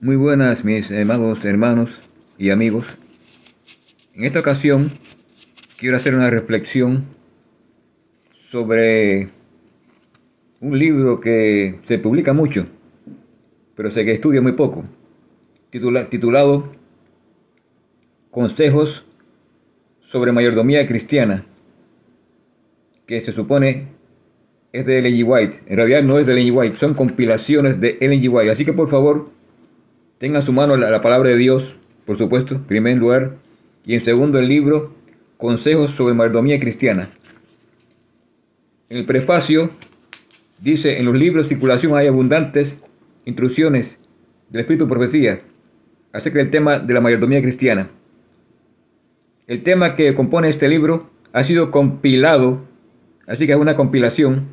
[0.00, 1.90] Muy buenas mis amados hermanos
[2.38, 2.86] y amigos.
[4.14, 4.92] En esta ocasión
[5.76, 7.06] quiero hacer una reflexión
[8.48, 9.28] sobre
[10.60, 12.66] un libro que se publica mucho,
[13.74, 14.84] pero se estudia muy poco,
[15.72, 16.70] titulado
[18.30, 19.04] Consejos
[20.06, 21.44] sobre mayordomía cristiana,
[23.04, 23.88] que se supone
[24.72, 25.24] es de Ellen G.
[25.26, 25.62] White.
[25.66, 26.56] En realidad no es de Ellen G.
[26.56, 28.28] White, son compilaciones de Ellen G.
[28.30, 28.52] White.
[28.52, 29.36] Así que por favor,
[30.18, 31.74] tenga en su mano la, la palabra de Dios,
[32.06, 33.36] por supuesto, en primer lugar,
[33.84, 34.94] y en segundo el libro
[35.38, 37.10] Consejos sobre mayordomía cristiana.
[38.88, 39.70] En el prefacio
[40.60, 42.76] dice, en los libros de circulación hay abundantes
[43.24, 43.96] instrucciones
[44.50, 45.40] del Espíritu de Profecía
[46.12, 47.90] acerca del tema de la mayordomía cristiana.
[49.46, 52.64] El tema que compone este libro ha sido compilado,
[53.26, 54.48] así que es una compilación,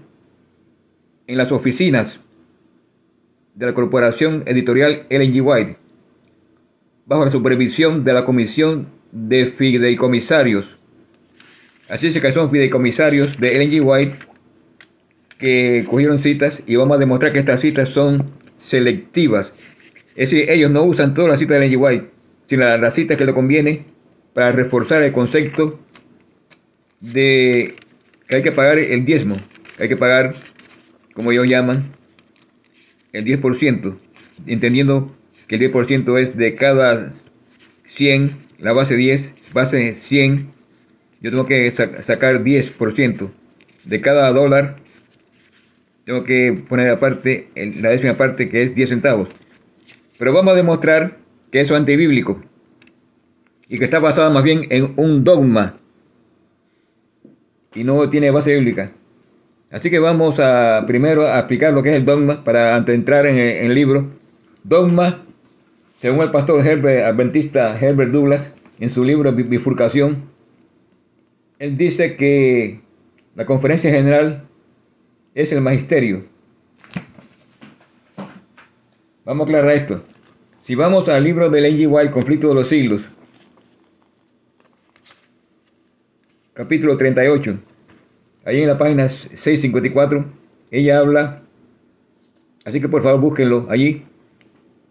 [1.27, 2.20] en las oficinas
[3.55, 5.41] de la Corporación Editorial Ellen.
[5.41, 5.77] White,
[7.05, 10.65] bajo la supervisión de la Comisión de Fideicomisarios.
[11.87, 13.84] Así es que son fideicomisarios de Ellen.
[13.84, 14.17] White
[15.37, 19.47] que cogieron citas y vamos a demostrar que estas citas son selectivas.
[20.15, 21.81] Es decir, ellos no usan todas las citas de Ellen.
[21.81, 22.09] White,
[22.49, 23.85] sino las, citas que le conviene
[24.34, 25.79] para reforzar el concepto
[26.99, 27.75] de
[28.27, 29.37] que hay que pagar el diezmo,
[29.79, 30.35] hay que pagar,
[31.13, 31.93] como ellos llaman,
[33.18, 33.98] el 10%,
[34.46, 35.16] entendiendo
[35.48, 37.13] que el 10% es de cada
[37.88, 40.52] 100, la base 10, base 100,
[41.21, 41.71] yo tengo que
[42.05, 43.32] sacar 10%.
[43.86, 44.77] De cada dólar,
[46.05, 49.30] tengo que poner aparte la décima parte que es 10 centavos.
[50.18, 51.18] Pero vamos a demostrar
[51.52, 52.41] que eso es antibíblico
[53.70, 55.80] y que está basado más bien en un dogma
[57.74, 58.91] y no tiene base bíblica.
[59.71, 63.38] Así que vamos a primero a explicar lo que es el dogma para entrar en
[63.38, 64.12] el, libro.
[64.63, 65.25] Dogma,
[66.00, 68.50] según el pastor Herbert, adventista Herbert Douglas,
[68.80, 70.30] en su libro Bifurcación,
[71.59, 72.81] él dice que
[73.36, 74.48] la conferencia general
[75.34, 76.25] es el magisterio.
[79.24, 80.04] Vamos a aclarar esto.
[80.64, 83.02] Si vamos al libro de Lady White, Conflicto de los Siglos,
[86.54, 87.59] capítulo 38,
[88.45, 90.23] Ahí en la página 654,
[90.69, 91.41] ella habla,
[92.63, 94.06] así que por favor búsquenlo allí.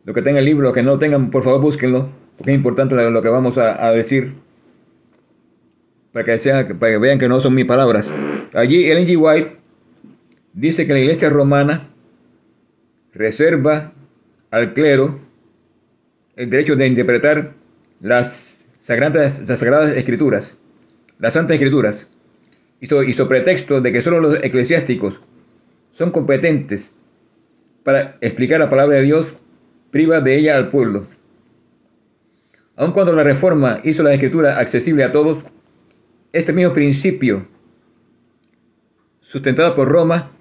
[0.04, 2.56] Lo que tengan el libro, lo que no lo tengan, por favor búsquenlo, porque es
[2.56, 4.34] importante lo que vamos a, decir.
[6.12, 8.06] Para que, que vean que no son mis palabras.
[8.52, 9.16] Allí Ellen G.
[9.16, 9.56] White
[10.52, 11.90] dice que la iglesia romana
[13.12, 13.92] reserva
[14.50, 15.20] al clero
[16.36, 17.54] el derecho de interpretar
[18.00, 20.54] las sagradas, las sagradas escrituras,
[21.18, 22.06] las santas escrituras,
[22.84, 25.18] y, sobre pretexto de que solo los eclesiásticos
[25.92, 26.94] son competentes
[27.82, 29.26] para explicar la palabra de Dios,
[29.90, 31.06] priva de ella al pueblo.
[32.76, 35.44] Aun cuando la reforma hizo la escritura accesible a todos,
[36.32, 37.46] este mismo principio,
[39.20, 40.32] sustentado por Roma,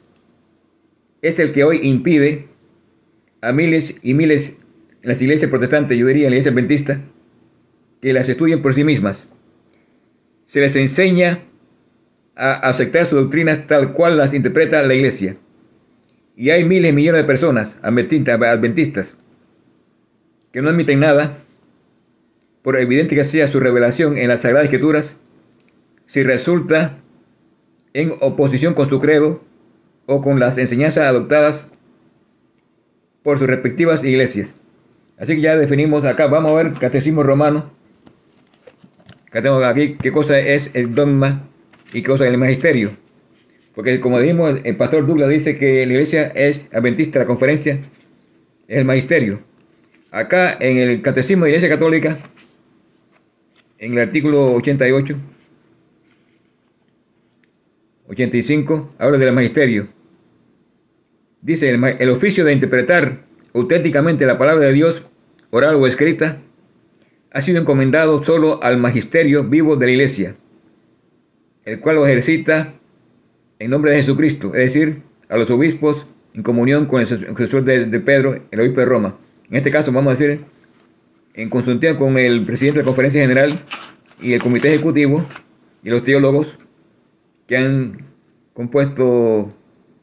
[1.21, 2.47] es el que hoy impide
[3.41, 4.53] a miles y miles
[5.01, 7.01] en las iglesias protestantes, yo diría en la iglesia adventista,
[8.01, 9.17] que las estudien por sí mismas.
[10.47, 11.43] Se les enseña
[12.35, 15.37] a aceptar sus doctrinas tal cual las interpreta la iglesia.
[16.35, 19.07] Y hay miles y millones de personas adventistas
[20.51, 21.39] que no admiten nada,
[22.61, 25.11] por evidente que sea su revelación en las Sagradas Escrituras,
[26.05, 26.99] si resulta
[27.93, 29.43] en oposición con su credo
[30.05, 31.65] o con las enseñanzas adoptadas
[33.23, 34.49] por sus respectivas iglesias.
[35.17, 37.71] Así que ya definimos acá, vamos a ver Catecismo Romano.
[39.27, 41.47] Acá tengo aquí qué cosa es el dogma
[41.93, 42.97] y cosa del magisterio.
[43.75, 47.79] Porque como dijimos, el pastor Douglas dice que la iglesia es adventista, la conferencia
[48.67, 49.41] es el magisterio.
[50.11, 52.19] Acá en el Catecismo de la Iglesia Católica,
[53.79, 55.15] en el artículo 88,
[58.09, 59.87] 85, habla del magisterio.
[61.41, 63.23] Dice, el, el oficio de interpretar
[63.53, 65.01] auténticamente la palabra de Dios,
[65.49, 66.41] oral o escrita,
[67.31, 70.35] ha sido encomendado solo al magisterio vivo de la iglesia
[71.65, 72.73] el cual lo ejercita
[73.59, 77.99] en nombre de Jesucristo, es decir, a los obispos en comunión con el sucesor de,
[77.99, 79.17] Pedro, el obispo de Roma.
[79.49, 80.41] En este caso, vamos a decir,
[81.33, 83.63] en consulta con el presidente de la conferencia general
[84.21, 85.25] y el comité ejecutivo
[85.83, 86.47] y los teólogos
[87.47, 88.05] que han
[88.53, 89.53] compuesto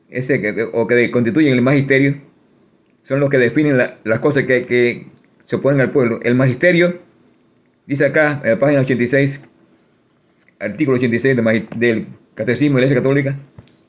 [0.08, 2.16] ese o que constituyen el magisterio,
[3.04, 5.06] son los que definen las cosas que, que
[5.46, 6.20] se oponen al pueblo.
[6.22, 7.00] El magisterio,
[7.86, 9.40] dice acá en la página 86,
[10.60, 11.36] artículo 86
[11.76, 13.36] del Catecismo de la Iglesia Católica,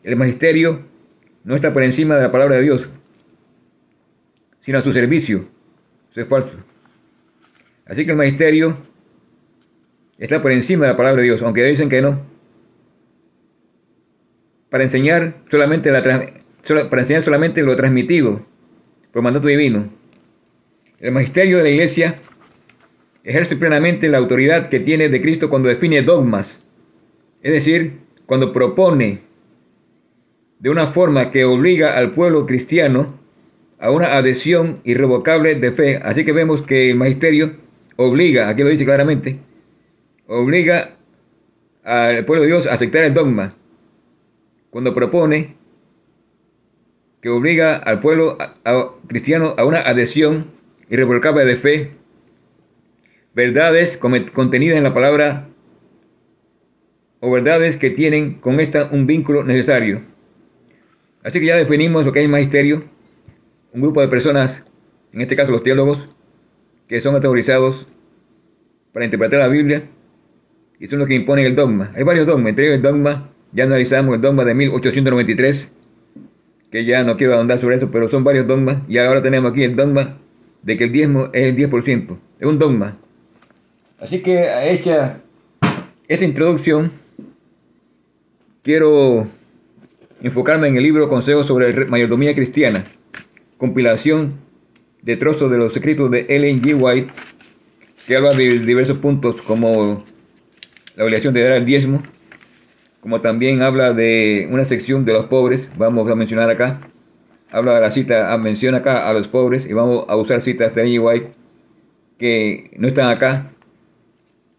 [0.04, 0.82] el magisterio
[1.44, 2.88] no está por encima de la palabra de Dios,
[4.62, 5.48] sino a su servicio,
[6.12, 6.52] Eso es falso.
[7.86, 8.78] Así que el magisterio
[10.18, 12.22] está por encima de la palabra de Dios, aunque dicen que no.
[14.70, 18.46] Para enseñar solamente, la, para enseñar solamente lo transmitido
[19.12, 19.90] por mandato divino.
[21.00, 22.22] El magisterio de la iglesia
[23.24, 26.60] ejerce plenamente la autoridad que tiene de Cristo cuando define dogmas,
[27.42, 29.22] es decir, cuando propone
[30.60, 33.20] de una forma que obliga al pueblo cristiano
[33.80, 36.00] a una adhesión irrevocable de fe.
[36.04, 37.56] Así que vemos que el magisterio
[37.96, 39.40] obliga, aquí lo dice claramente,
[40.28, 40.98] obliga
[41.84, 43.56] al pueblo de Dios a aceptar el dogma.
[44.70, 45.56] Cuando propone
[47.22, 48.38] que obliga al pueblo
[49.08, 50.52] cristiano a una adhesión
[50.90, 51.92] irrevocable de fe,
[53.34, 55.48] verdades contenidas en la palabra
[57.20, 60.04] o verdades que tienen con esta un vínculo necesario.
[61.24, 62.84] Así que ya definimos lo que es magisterio,
[63.74, 64.64] un grupo de personas,
[65.14, 66.10] en este caso los teólogos,
[66.88, 67.88] que son autorizados
[68.92, 69.84] para interpretar la Biblia
[70.80, 71.92] y son los que imponen el dogma.
[71.96, 75.72] Hay varios dogmas, entre ellos el dogma, ya analizamos el dogma de 1893,
[76.72, 79.64] que ya no quiero ahondar sobre eso, pero son varios dogmas, y ahora tenemos aquí
[79.64, 80.18] el dogma
[80.64, 82.98] de que el diezmo es el 10%, es un dogma.
[84.02, 85.22] Así que hecha
[86.08, 86.92] esta introducción,
[88.64, 89.28] quiero
[90.24, 92.86] enfocarme en el libro Consejos sobre Mayordomía Cristiana,
[93.58, 94.40] compilación
[95.04, 96.76] de trozos de los escritos de Ellen G.
[96.80, 97.12] White,
[98.08, 100.04] que habla de diversos puntos como
[100.96, 102.02] la obligación de dar el diezmo,
[103.02, 106.82] como también habla de una sección de los pobres, vamos a mencionar acá,
[107.52, 110.74] habla de la cita, ah, menciona acá a los pobres y vamos a usar citas
[110.74, 111.06] de Ellen G.
[111.06, 111.34] White
[112.18, 113.52] que no están acá,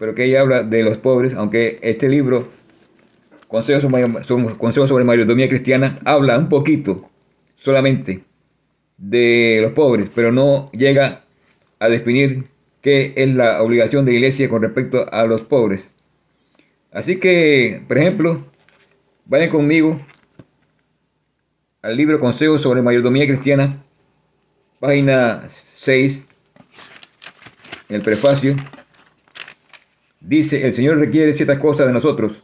[0.02, 2.48] pero que ella habla de los pobres, aunque este libro
[3.46, 7.08] Consejos sobre, consejos sobre mayordomía cristiana, habla un poquito
[7.54, 8.24] solamente
[8.98, 11.22] de los pobres, pero no llega
[11.78, 12.46] a definir
[12.80, 15.84] qué es la obligación de la iglesia con respecto a los pobres.
[16.90, 18.44] Así que, por ejemplo,
[19.26, 20.04] vayan conmigo
[21.80, 23.84] al libro Consejos sobre mayordomía cristiana,
[24.80, 26.26] página 6,
[27.88, 28.56] el prefacio.
[30.24, 32.42] Dice, el Señor requiere ciertas cosas de nosotros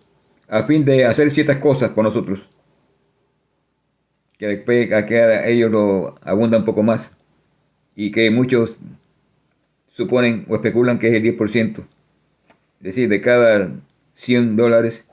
[0.48, 2.40] a fin de hacer ciertas cosas por nosotros.
[4.38, 7.10] Que después a ellos lo abundan un poco más.
[7.94, 8.76] Y que muchos
[9.88, 11.84] suponen o especulan que es el 10%.
[12.80, 13.72] Es decir, de cada
[14.14, 15.04] 100 dólares,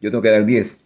[0.00, 0.76] yo tengo que dar 10.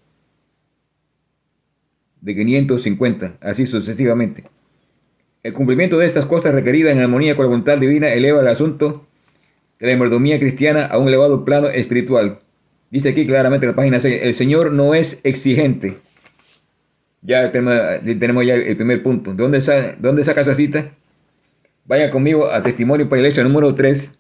[2.21, 4.45] De 550, así sucesivamente.
[5.43, 9.09] El cumplimiento de estas cosas requeridas en armonía con la voluntad divina eleva el asunto
[9.83, 12.39] de la mordomía cristiana a un elevado plano espiritual
[12.93, 15.97] Dice aquí claramente en la página 6, el Señor no es exigente.
[17.23, 19.33] Ya tenemos, ya el primer punto.
[19.33, 20.91] ¿De dónde, dónde saca esa cita?
[21.87, 24.13] Vaya conmigo a Testimonio para Iglesia número 3.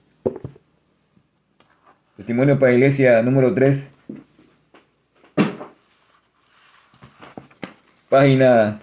[2.16, 3.84] Testimonio para Iglesia número 3.
[8.08, 8.80] Página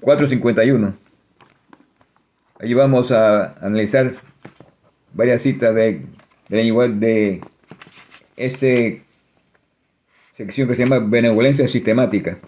[0.00, 1.05] 451.
[2.58, 4.16] Allí vamos a analizar
[5.12, 6.06] varias citas de
[6.48, 7.40] de igual de
[8.36, 9.02] esta
[10.34, 12.38] sección que se llama benevolencia sistemática.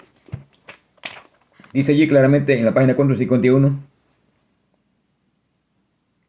[1.73, 3.89] Dice allí claramente en la página 451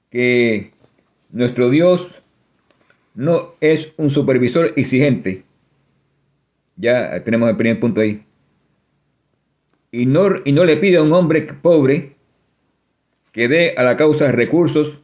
[0.09, 0.71] que
[1.29, 2.07] nuestro Dios
[3.13, 5.43] no es un supervisor exigente.
[6.75, 8.25] Ya tenemos el primer punto ahí.
[9.91, 12.15] Y no, y no le pide a un hombre pobre
[13.31, 14.99] que dé a la causa recursos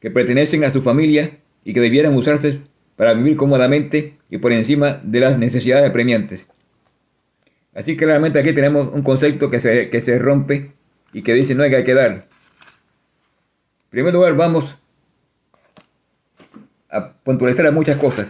[0.00, 2.60] que pertenecen a su familia y que debieran usarse
[2.96, 6.46] para vivir cómodamente y por encima de las necesidades apremiantes.
[7.74, 10.72] Así que claramente aquí tenemos un concepto que se, que se rompe
[11.12, 12.10] y que dice no hay que dar.
[12.10, 12.26] En
[13.90, 14.76] primer lugar vamos
[16.90, 18.28] a puntualizar muchas cosas.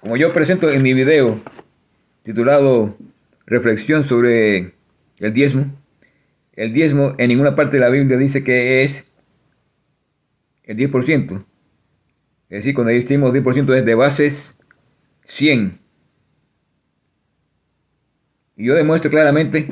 [0.00, 1.40] Como yo presento en mi video
[2.22, 2.96] titulado
[3.46, 4.74] Reflexión sobre
[5.18, 5.66] el diezmo,
[6.56, 9.04] el diezmo en ninguna parte de la Biblia dice que es
[10.64, 11.44] el 10%.
[12.48, 14.56] Es decir, cuando decimos 10% es de bases
[15.26, 15.78] 100.
[18.56, 19.68] Y yo demuestro claramente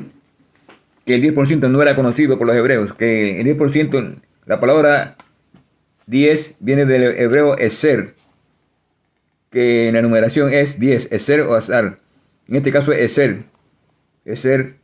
[1.05, 5.17] que el 10% no era conocido por los hebreos, que el 10%, la palabra
[6.07, 8.13] 10 viene del hebreo eser,
[9.49, 11.99] que en la numeración es 10, eser o azar.
[12.47, 13.45] En este caso es eser.
[14.25, 14.75] Eser,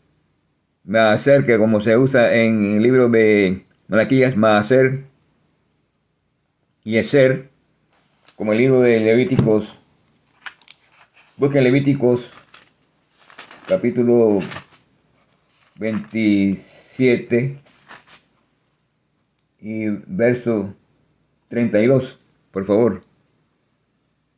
[0.84, 5.06] maaser, que como se usa en el libro de Malaquías, maaser
[6.84, 7.50] y eser,
[8.36, 9.70] como el libro de Levíticos.
[11.38, 12.30] Busquen Levíticos
[13.68, 14.40] capítulo
[15.76, 17.58] 26, 7
[19.62, 20.74] y verso
[21.50, 22.20] 32,
[22.52, 23.04] por favor.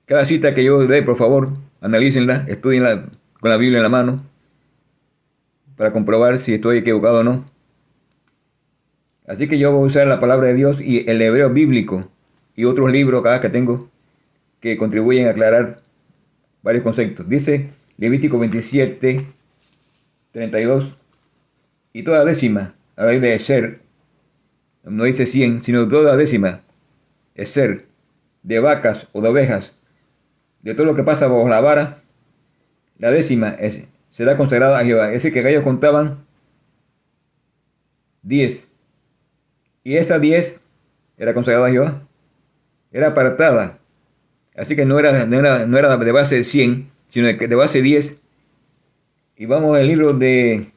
[0.06, 1.50] Cada cita que yo dé, por favor,
[1.82, 3.10] analícenla, estudienla
[3.40, 4.33] con la Biblia en la mano
[5.76, 7.46] para comprobar si estoy equivocado o no.
[9.28, 12.10] Así que yo voy a usar la palabra de Dios y el hebreo bíblico
[12.56, 13.90] y otros libros que tengo
[14.60, 15.82] que contribuyen a aclarar
[16.62, 17.28] varios conceptos.
[17.28, 19.26] Dice Levítico 27,
[20.32, 20.96] 32,
[21.94, 23.82] y toda décima, a raíz de ser,
[24.84, 26.62] no dice 100, sino toda décima,
[27.36, 27.86] es ser,
[28.42, 29.76] de vacas o de ovejas,
[30.62, 32.02] de todo lo que pasa bajo la vara,
[32.98, 33.80] la décima es,
[34.14, 35.08] será consagrada a Jehová.
[35.08, 36.26] Es decir, que ellos contaban
[38.22, 38.66] 10.
[39.84, 40.60] Y esa 10
[41.18, 42.08] era consagrada a Jehová.
[42.92, 43.80] Era apartada.
[44.56, 47.82] Así que no era, no era, no era de base 100, sino de, de base
[47.82, 48.16] 10.
[49.36, 50.72] Y vamos al libro de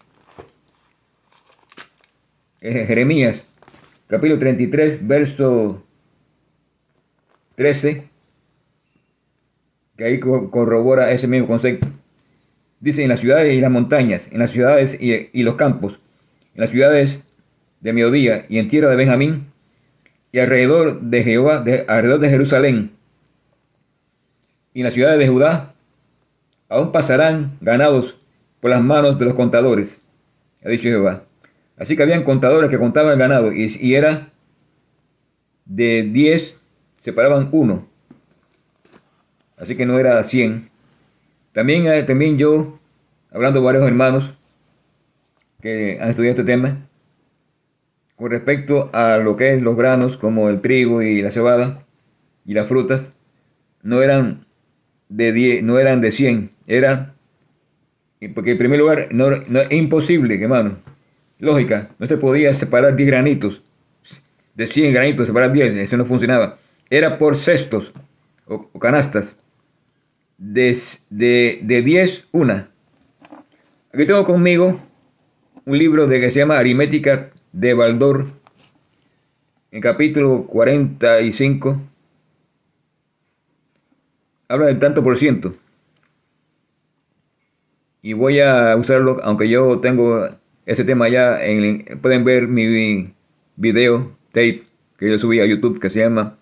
[2.60, 3.46] Jeremías,
[4.08, 5.84] capítulo 33, verso
[7.56, 8.08] 13,
[9.96, 11.86] que ahí corrobora ese mismo concepto.
[12.80, 15.98] Dice, en las ciudades y las montañas, en las ciudades y, los campos,
[16.54, 17.20] en las ciudades
[17.80, 19.46] de mediodía y en tierra de Benjamín,
[20.32, 22.92] y alrededor de Jehová, de, alrededor de Jerusalén,
[24.74, 25.74] y en las ciudades de Judá,
[26.68, 28.16] aún pasarán ganados
[28.60, 29.88] por las manos de los contadores,
[30.64, 31.22] ha dicho Jehová.
[31.78, 34.30] Así que habían contadores que contaban el ganado y, y era
[35.64, 36.56] de 10,
[37.00, 37.86] separaban uno.
[39.56, 40.70] Así que no era 100.
[41.56, 42.78] También, eh, también yo,
[43.30, 44.30] hablando de varios hermanos
[45.62, 46.86] que han estudiado este tema,
[48.14, 51.82] con respecto a lo que es los granos como el trigo y la cebada
[52.44, 53.06] y las frutas,
[53.82, 54.44] no eran
[55.08, 57.14] de 10, no eran de 100, eran,
[58.34, 60.76] porque en primer lugar, no, es imposible, hermano,
[61.38, 63.62] lógica, no se podía separar 10 granitos,
[64.54, 66.58] de 100 granitos, separar 10, eso no funcionaba.
[66.90, 67.94] Era por cestos
[68.44, 69.34] o, canastas,
[70.38, 70.78] de,
[71.10, 72.70] de, de 10 una.
[73.92, 74.80] Aquí tengo conmigo
[75.64, 78.26] un libro de que se llama Aritmética de Baldor,
[79.70, 81.80] en capítulo 45,
[84.48, 85.54] habla del tanto por ciento.
[88.02, 90.28] Y voy a usarlo, aunque yo tengo
[90.66, 93.12] ese tema ya, en, pueden ver mi
[93.56, 94.64] video, tape,
[94.98, 96.38] que yo subí a YouTube, que se llama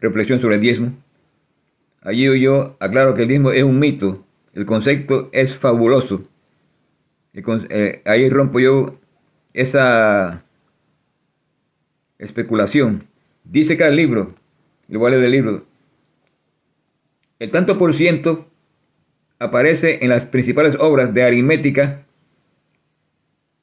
[0.00, 1.05] Reflexión sobre el diezmo.
[2.06, 6.22] Allí yo aclaro que el diezmo es un mito, el concepto es fabuloso.
[7.34, 9.00] Eh, ahí rompo yo
[9.52, 10.44] esa
[12.18, 13.08] especulación.
[13.42, 14.36] Dice cada libro,
[14.88, 15.66] el vale del libro,
[17.40, 18.46] el tanto por ciento
[19.40, 22.06] aparece en las principales obras de aritmética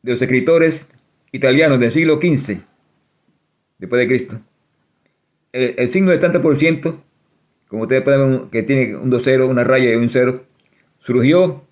[0.02, 0.86] de los escritores
[1.32, 2.58] italianos del siglo XV,
[3.78, 4.42] después de Cristo.
[5.54, 7.02] El, signo de tanto por ciento,
[7.74, 10.44] como ustedes pueden ver, que tiene un 2 0, una raya y un 0,
[11.00, 11.64] surgió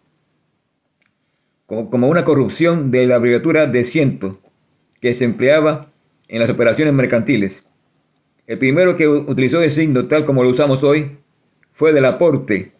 [1.68, 4.40] como, como una corrupción de la abreviatura de ciento
[5.00, 5.92] que se empleaba
[6.28, 7.62] en las operaciones mercantiles.
[8.48, 11.20] El primero que utilizó el signo tal como lo usamos hoy
[11.74, 12.72] fue del aporte,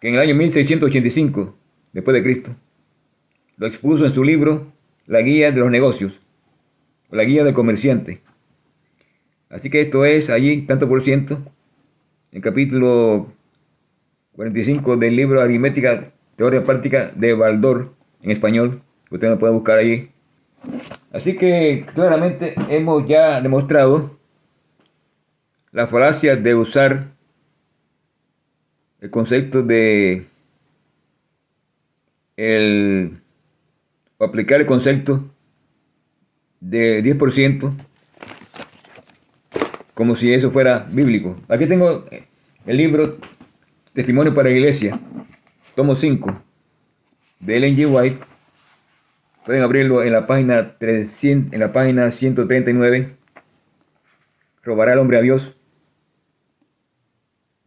[0.00, 1.58] que en el año 1685,
[1.92, 2.56] después de Cristo,
[3.58, 4.72] lo expuso en su libro
[5.04, 6.14] La Guía de los Negocios,
[7.10, 8.22] o la Guía del Comerciante.
[9.50, 11.42] Así que esto es allí, tanto por ciento,
[12.30, 13.32] en capítulo
[14.36, 17.92] 45 del libro Aritmética, Teoría Práctica de Baldor,
[18.22, 18.80] en español,
[19.10, 20.08] usted lo puede buscar allí.
[21.12, 24.16] Así que claramente hemos ya demostrado
[25.72, 27.08] la falacia de usar
[29.00, 30.26] el concepto de
[32.36, 33.20] el
[34.18, 35.24] o aplicar el concepto
[36.60, 37.89] de 10%
[40.00, 41.36] como si eso fuera bíblico.
[41.46, 42.06] Aquí tengo
[42.64, 43.18] el libro
[43.92, 44.98] Testimonio para la Iglesia,
[45.74, 46.42] tomo 5,
[47.40, 47.86] de Ellen G.
[47.86, 48.24] White.
[49.44, 53.14] Pueden abrirlo en la página 300, en la página 139.
[54.62, 55.54] Robará el hombre a Dios.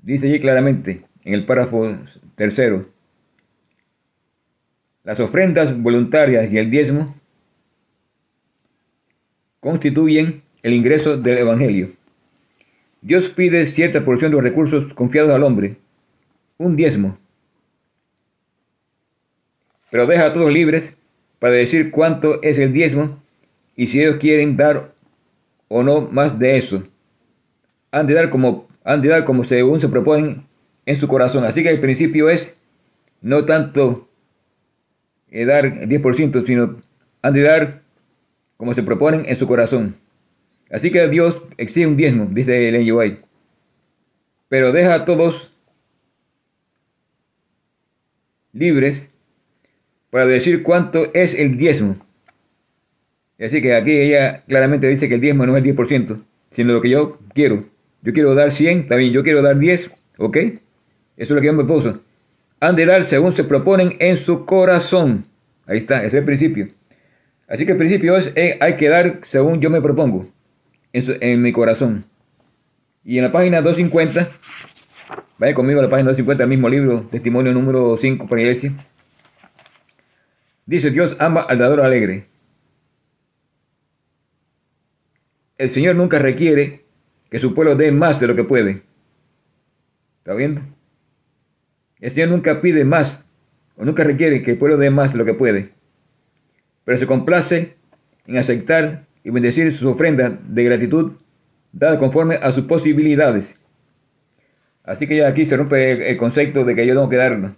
[0.01, 1.95] Dice allí claramente, en el párrafo
[2.33, 2.87] tercero,
[5.03, 7.15] las ofrendas voluntarias y el diezmo
[9.59, 12.02] constituyen el ingreso del Evangelio.
[13.03, 15.75] Dios pide cierta porción de los recursos confiados al hombre,
[16.57, 17.17] un diezmo,
[19.91, 20.93] pero deja a todos libres
[21.39, 23.21] para decir cuánto es el diezmo
[23.75, 24.93] y si ellos quieren dar
[25.67, 26.83] o no más de eso.
[27.91, 30.47] Han de dar como, han de dar como según se proponen
[30.85, 31.43] en su corazón.
[31.43, 32.53] Así que el principio es
[33.21, 34.07] no tanto
[35.29, 36.77] eh, dar 10%, sino
[37.21, 37.81] han de dar
[38.55, 39.97] como se proponen en su corazón.
[40.73, 43.21] Así que Dios exige un diezmo, dice el White.
[44.49, 45.51] Pero deja a todos
[48.53, 49.07] libres
[50.09, 52.03] para decir cuánto es el diezmo.
[53.39, 56.81] Así que aquí ella claramente dice que el diezmo no es el 10%, sino lo
[56.81, 57.69] que yo quiero.
[58.01, 60.37] Yo quiero dar 100, también yo quiero dar 10, ¿ok?
[60.37, 60.59] Eso
[61.17, 62.01] es lo que yo me puso.
[62.59, 65.27] Han de dar según se proponen en su corazón.
[65.67, 66.69] Ahí está, ese es el principio.
[67.47, 70.33] Así que el principio es, eh, hay que dar según yo me propongo,
[70.93, 72.05] en, en mi corazón.
[73.03, 74.31] Y en la página 250,
[75.37, 78.73] vaya conmigo a la página 250 el mismo libro, testimonio número 5 para iglesia.
[80.65, 82.27] Dice, Dios ama al dador alegre.
[85.57, 86.85] El Señor nunca requiere
[87.29, 88.83] que su pueblo dé más de lo que puede.
[90.19, 90.61] ¿Está viendo?
[91.99, 93.21] El Señor nunca pide más
[93.75, 95.73] o nunca requiere que el pueblo dé más de lo que puede.
[96.85, 97.75] Pero se complace
[98.27, 101.13] en aceptar y bendecir sus ofrendas de gratitud
[101.71, 103.53] dadas conforme a sus posibilidades.
[104.83, 107.55] Así que ya aquí se rompe el, concepto de que yo tengo que darlo.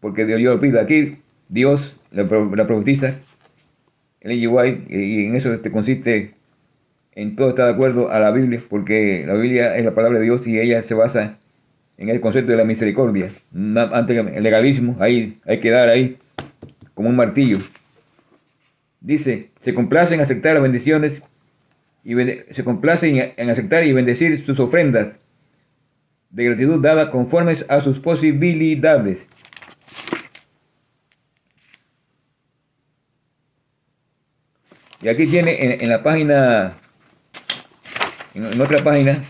[0.00, 0.80] Porque Dios yo pido.
[0.80, 3.16] Aquí Dios, la, la profetisa,
[4.20, 6.34] el y en eso este consiste
[7.12, 10.24] en todo estar de acuerdo a la Biblia, porque la Biblia es la palabra de
[10.24, 11.38] Dios y ella se basa
[11.96, 13.32] en el concepto de la misericordia.
[13.92, 16.18] Ante el legalismo, ahí hay que dar ahí
[16.94, 17.58] como un martillo.
[19.06, 21.22] Dice, se complace en aceptar bendiciones
[22.02, 25.20] y se complace en aceptar y bendecir sus ofrendas
[26.30, 29.24] de gratitud dadas conformes a sus posibilidades.
[35.00, 36.76] Y aquí tiene en, la página,
[38.34, 39.22] en, otra página,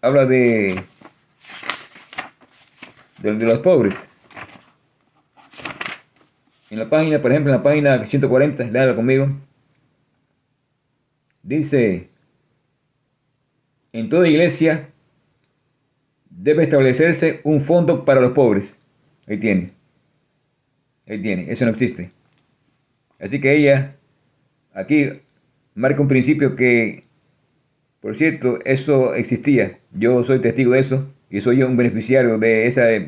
[0.00, 0.80] habla de,
[3.18, 3.96] de, los pobres.
[6.78, 9.36] En la página, por ejemplo, en la página 140, léala conmigo,
[11.42, 12.08] dice,
[13.92, 14.88] en toda iglesia
[16.30, 18.72] debe establecerse un fondo para los pobres.
[19.26, 19.72] Ahí tiene.
[21.08, 21.50] Ahí tiene.
[21.50, 22.12] Eso no existe.
[23.18, 23.96] Así que ella
[24.72, 25.10] aquí
[25.74, 27.02] marca un principio que,
[28.00, 29.80] por cierto, eso existía.
[29.90, 33.04] Yo soy testigo de eso y soy un beneficiario de ese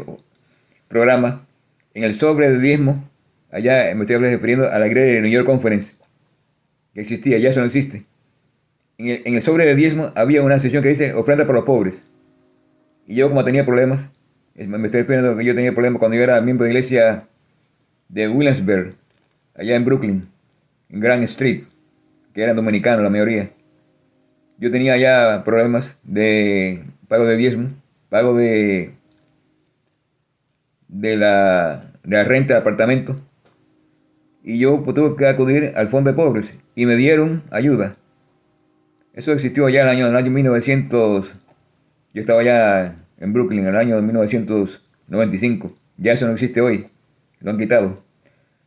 [0.89, 1.47] programa.
[1.95, 3.10] En el sobre de diezmo,
[3.53, 5.93] allá me estoy refiriendo a la de New York Conference,
[6.95, 8.05] que existía, ya eso no existe.
[8.99, 11.95] En el, sobre de diezmo había una sección que dice ofrenda para los pobres.
[13.07, 14.03] Y yo como tenía problemas,
[14.55, 17.25] me estoy refiriendo que yo tenía problemas cuando yo era miembro de iglesia
[18.09, 18.95] de Williamsburg,
[19.55, 20.29] allá en Brooklyn,
[20.91, 21.65] en Grand Street,
[22.35, 23.51] que eran dominicanos la mayoría.
[24.59, 27.71] Yo tenía ya problemas de pago de diezmo,
[28.11, 28.93] pago de,
[30.89, 33.19] de, la, de la renta de apartamento.
[34.43, 37.97] Y yo pues, tuve que acudir al fondo de pobres y me dieron ayuda.
[39.13, 41.27] Eso existió ya en el año, en el año 1900.
[42.15, 45.73] Yo estaba ya en Brooklyn en el año 1995.
[45.99, 46.87] Ya eso no existe hoy.
[47.41, 48.03] Lo han quitado.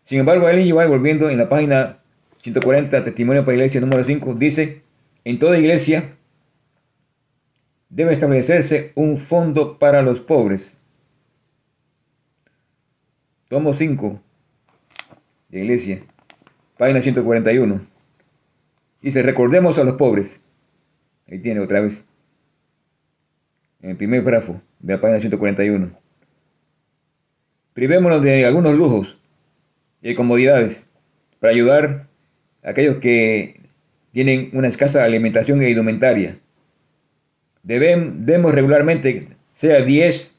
[0.05, 0.87] Sin embargo, Ellen G.
[0.87, 1.97] volviendo en la página
[2.41, 4.81] 140, Testimonio para Iglesia número 5, dice,
[5.23, 6.15] en toda iglesia
[7.89, 10.61] debe establecerse un fondo para los pobres.
[13.47, 14.22] Tomo 5
[15.53, 16.01] de Iglesia,
[16.77, 17.85] página 141.
[19.03, 20.27] Dice, recordemos a los pobres.
[21.29, 22.03] Ahí tiene otra vez.
[23.83, 25.91] En el primer párrafo de la página 141.
[27.73, 29.15] Privémonos de algunos lujos
[30.01, 30.87] y comodidades
[31.39, 32.07] para ayudar
[32.63, 33.61] a aquellos que
[34.11, 36.39] tienen una escasa alimentación e indumentaria.
[37.61, 40.35] Debemos regularmente, sea 10,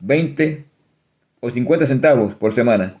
[0.00, 0.64] 20
[1.40, 3.00] o 50 centavos por semana,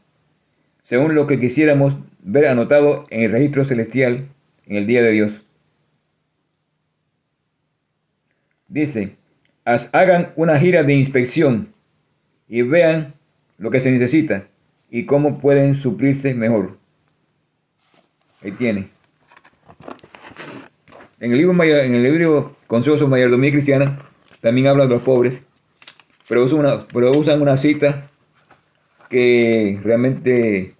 [0.88, 4.28] según lo que quisiéramos ver anotado en el registro celestial
[4.66, 5.32] en el día de Dios.
[8.68, 9.16] Dice,
[9.64, 11.72] hagan una gira de inspección
[12.48, 13.14] y vean
[13.58, 14.48] lo que se necesita
[14.90, 16.78] y cómo pueden suplirse mejor.
[18.42, 18.90] Ahí tiene.
[21.18, 25.40] En el libro, en el libro Consejos Mayordomía Cristiana también habla de los pobres,
[26.28, 28.10] pero usan una, pero usan una cita
[29.08, 30.75] que realmente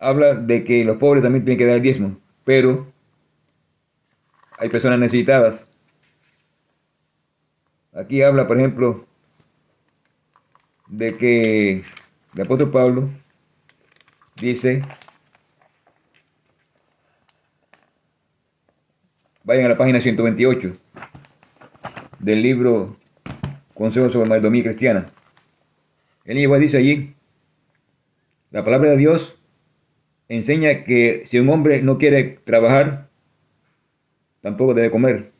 [0.00, 2.90] habla de que los pobres también tienen que dar el diezmo, pero
[4.58, 5.66] hay personas necesitadas.
[7.92, 9.06] Aquí habla, por ejemplo,
[10.88, 11.84] de que
[12.34, 13.10] el apóstol Pablo
[14.36, 14.82] dice,
[19.44, 20.76] vayan a la página 128
[22.18, 22.96] del libro
[23.74, 25.10] Consejos sobre Maldomía Cristiana.
[26.24, 27.14] El igual dice allí
[28.50, 29.39] La palabra de Dios
[30.30, 33.08] enseña que si un hombre no quiere trabajar,
[34.40, 35.32] tampoco debe comer.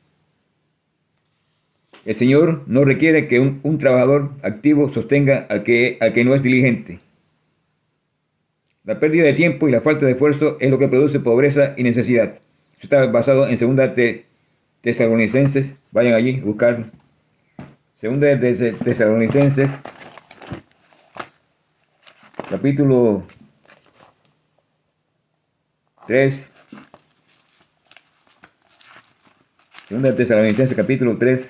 [2.05, 6.35] El Señor no requiere que un, un trabajador activo sostenga al que, al que no
[6.35, 6.98] es diligente.
[8.85, 11.83] La pérdida de tiempo y la falta de esfuerzo es lo que produce pobreza y
[11.83, 12.38] necesidad.
[12.81, 14.24] Esto está basado en segunda de
[14.81, 15.72] Tesalonicenses.
[15.92, 16.90] Vayan allí, buscar.
[18.00, 19.68] Segunda de Tesalonicenses,
[22.48, 23.26] capítulo
[26.10, 26.34] 3.
[29.86, 31.48] Segunda Tesalonicenses, capítulo 3.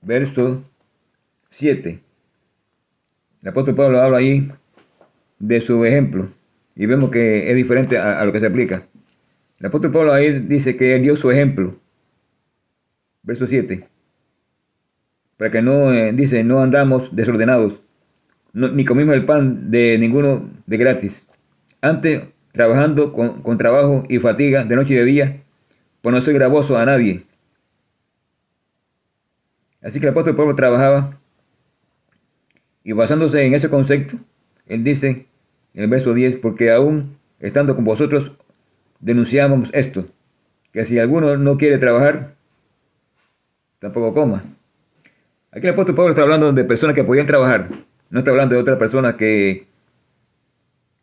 [0.00, 0.64] verso
[1.50, 2.00] 7.
[3.42, 4.50] El apóstol Pablo habla ahí
[5.38, 6.30] de su ejemplo
[6.76, 8.88] y vemos que es diferente a, lo que se aplica.
[9.58, 11.78] El apóstol Pablo ahí dice que él dio su ejemplo.
[13.22, 13.97] Verso 7.
[15.38, 17.74] Para que no, eh, dice, no andamos desordenados,
[18.52, 21.26] ni comimos el pan de ninguno de gratis.
[21.80, 22.22] Antes,
[22.52, 25.42] trabajando con, trabajo y fatiga de noche y de día,
[26.02, 27.24] pues no soy gravoso a nadie
[29.80, 31.18] Así que el apóstol Pablo trabajaba
[32.82, 34.18] y basándose en ese concepto,
[34.66, 35.26] él dice
[35.74, 38.32] en el verso 10, porque aún estando con vosotros
[38.98, 40.06] denunciamos esto,
[40.72, 42.34] que si alguno no quiere trabajar,
[43.78, 44.57] tampoco coma.
[45.58, 47.68] Aquí el apóstol Pablo está hablando de personas que podían trabajar,
[48.10, 49.66] no está hablando de otras personas que,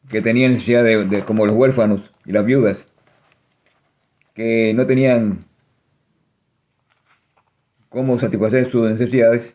[0.07, 2.77] que tenían necesidad de, como los huérfanos y las viudas,
[4.33, 5.43] que no tenían
[7.89, 9.53] cómo satisfacer sus necesidades.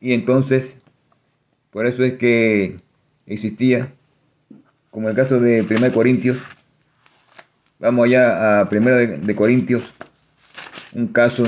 [0.00, 0.76] Y entonces,
[1.70, 2.76] por eso es que
[3.24, 3.94] existía,
[4.90, 6.36] como el caso de 1 Corintios,
[7.78, 9.90] vamos allá a 1 de Corintios,
[10.92, 11.42] un caso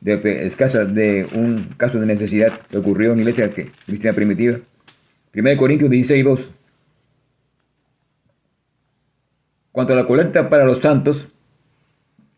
[0.00, 3.52] de, escasa de un caso de necesidad que ocurrió en la iglesia
[3.86, 4.58] cristiana primitiva.
[5.34, 6.40] 1 Corintios 16, 2.
[9.72, 11.28] Cuanto a la colecta para los santos,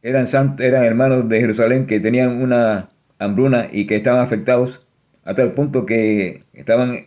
[0.03, 4.81] eran, eran hermanos de Jerusalén que tenían una hambruna y que estaban afectados
[5.25, 7.07] hasta el punto que estaban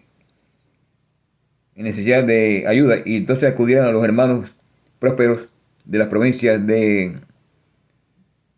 [1.75, 4.49] en necesidad de ayuda y entonces acudieron a los hermanos
[4.99, 5.49] prósperos
[5.83, 7.17] de las provincias de,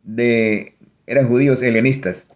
[0.04, 0.77] de
[1.08, 2.28] eran judíos helenistas,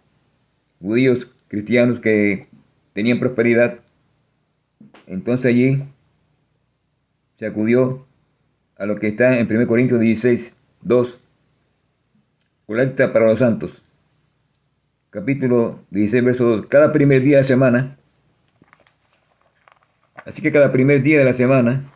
[0.80, 2.48] judíos cristianos que
[2.94, 3.78] tenían prosperidad.
[5.06, 5.84] Entonces allí
[7.38, 8.06] se acudió
[8.76, 11.18] a lo que está en 1 Corintios 16, 2,
[12.66, 13.82] Colecta para los santos.
[15.10, 16.66] Capítulo 16, verso 2.
[16.66, 17.98] Cada primer día de semana.
[20.24, 21.92] Así que cada primer día de la semana,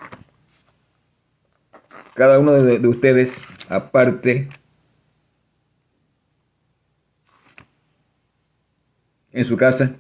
[2.15, 3.33] cada uno de, ustedes,
[3.69, 4.49] aparte,
[9.37, 9.97] en su casa,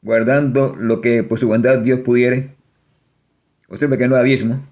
[0.00, 2.54] guardando lo que por su bondad Dios pudiere.
[3.68, 4.66] Observe que no era diezmo,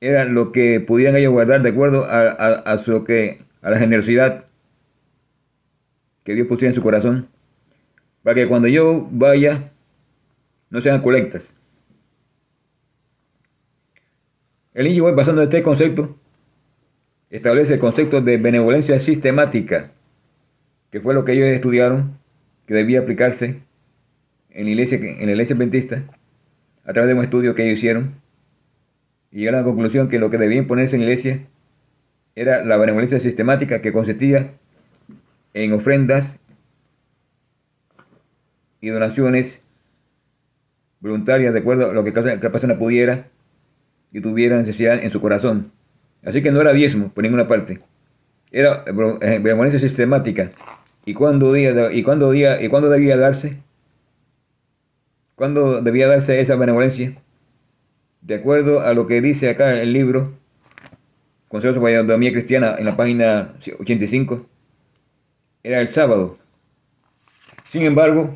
[0.00, 3.78] era lo que pudieran ellos guardar de acuerdo a, a, a lo que a la
[3.78, 4.46] generosidad
[6.24, 7.28] que Dios pusiera en su corazón,
[8.22, 9.70] para que cuando yo vaya
[10.70, 11.52] no sean colectas.
[14.72, 16.16] El basando en este concepto,
[17.28, 19.90] establece el concepto de benevolencia sistemática,
[20.90, 22.21] que fue lo que ellos estudiaron,
[22.72, 23.60] que debía aplicarse
[24.48, 26.04] en la iglesia, en la iglesia adventista,
[26.86, 28.14] a través de un estudio que ellos hicieron,
[29.30, 31.46] y llegaron a la conclusión que lo que debía imponerse en la iglesia
[32.34, 34.54] era la benevolencia sistemática que consistía
[35.52, 36.38] en ofrendas
[38.80, 39.60] y donaciones
[41.00, 43.26] voluntarias de acuerdo a lo que cada persona pudiera
[44.12, 45.72] y tuviera necesidad en su corazón.
[46.24, 47.80] Así que no era diezmo por ninguna parte.
[48.50, 50.52] Era eh, benevolencia sistemática.
[51.04, 53.58] ¿Y cuándo, día, y, cuándo día, ¿Y cuándo debía darse?
[55.34, 57.16] ¿Cuándo debía darse esa benevolencia?
[58.20, 60.32] De acuerdo a lo que dice acá el libro
[61.48, 64.46] Consejo de Mayordomía Cristiana en la página 85,
[65.62, 66.38] era el sábado.
[67.70, 68.34] Sin embargo,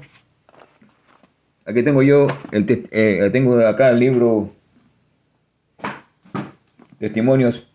[1.64, 4.52] aquí tengo yo, el eh, tengo acá el libro
[6.98, 7.66] Testimonios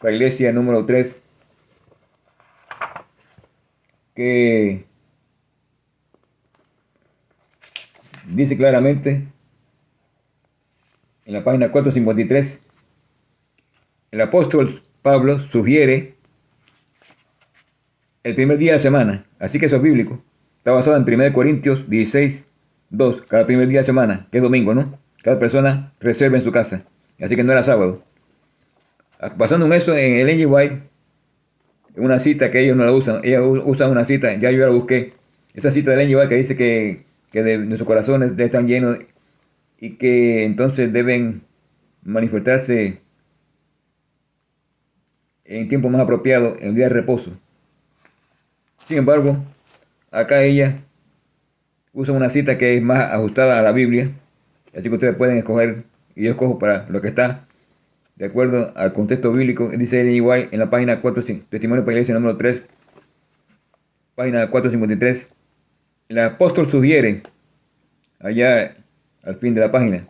[0.00, 1.14] para Iglesia número 3,
[4.18, 4.84] que
[8.26, 9.28] dice claramente
[11.24, 12.58] en la página 453
[14.10, 16.16] el apóstol Pablo sugiere
[18.24, 20.20] el primer día de semana, así que eso es bíblico.
[20.56, 22.44] Está basado en 1 Corintios 16,
[22.90, 24.98] 2, cada primer día de semana, que es domingo, ¿no?
[25.22, 26.82] Cada persona reserva en su casa,
[27.20, 28.02] así que no era sábado.
[29.36, 30.88] Basando en eso, en el White
[31.98, 33.20] una cita que ellos no la usan.
[33.24, 35.14] Ellos usan una cita, ya yo la busqué.
[35.54, 38.98] Esa cita de Ellen que dice que, que de nuestros corazones están llenos
[39.80, 41.42] y que entonces deben
[42.02, 43.00] manifestarse
[45.44, 47.32] en tiempo más apropiado, en el día de reposo.
[48.86, 49.44] Sin embargo,
[50.10, 50.82] acá ella
[51.92, 54.12] usa una cita que es más ajustada a la Biblia,
[54.74, 55.84] así que ustedes pueden escoger,
[56.14, 57.47] y yo escojo para lo que está
[58.18, 62.00] de acuerdo al contexto bíblico, dice Ellen igual en la página 4, Testimonio para la
[62.00, 62.62] Iglesia número 3,
[64.16, 65.28] página 453,
[66.08, 67.22] el apóstol sugiere,
[68.18, 68.76] allá
[69.22, 70.08] al fin de la página,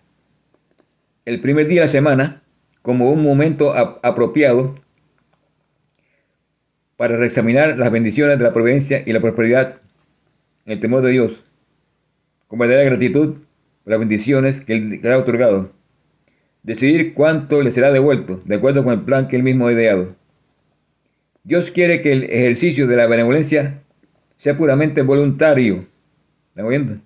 [1.27, 2.43] el primer día de la semana
[2.81, 4.77] como un momento apropiado
[6.97, 9.83] para reexaminar las bendiciones de la providencia y la prosperidad
[10.65, 11.45] en el temor de Dios,
[12.47, 13.35] con verdadera gratitud
[13.85, 15.78] por las bendiciones que Él ha otorgado.
[16.69, 20.15] Decidir cuánto le será devuelto, de acuerdo con el plan que Él mismo ha ideado.
[21.43, 23.85] Dios quiere que el ejercicio de la benevolencia
[24.37, 25.87] sea puramente voluntario.
[26.51, 26.99] ¿Están viendo?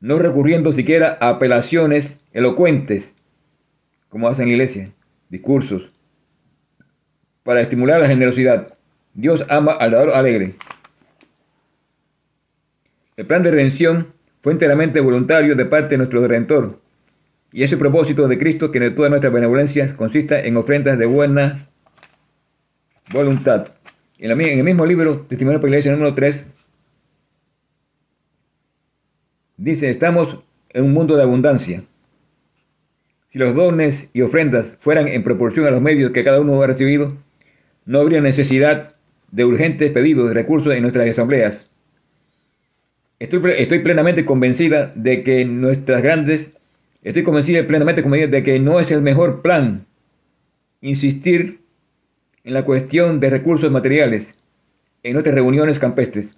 [0.00, 3.14] No recurriendo siquiera a apelaciones elocuentes,
[4.10, 4.92] como hacen en la iglesia,
[5.30, 5.90] discursos,
[7.42, 8.74] para estimular la generosidad.
[9.14, 10.56] Dios ama al dador alegre.
[13.16, 14.08] El plan de redención
[14.42, 16.78] fue enteramente voluntario de parte de nuestro Redentor,
[17.52, 21.68] y ese propósito de Cristo que en todas nuestras benevolencias consista en ofrendas de buena
[23.12, 23.68] voluntad.
[24.18, 26.44] En, el mismo libro, Testimonio para la Iglesia número 3,
[29.56, 30.38] dice, estamos
[30.70, 31.84] en un mundo de abundancia.
[33.30, 36.66] Si los dones y ofrendas fueran en proporción a los medios que cada uno ha
[36.66, 37.16] recibido,
[37.84, 38.96] no habría necesidad
[39.30, 41.70] de urgentes pedidos de recursos en nuestras asambleas.
[43.20, 46.50] Estoy, plenamente convencida de que nuestras grandes,
[47.02, 49.86] estoy convencida plenamente de que no es el mejor plan
[50.80, 51.60] insistir
[52.44, 54.34] en la cuestión de recursos materiales
[55.02, 56.28] en nuestras reuniones campestres.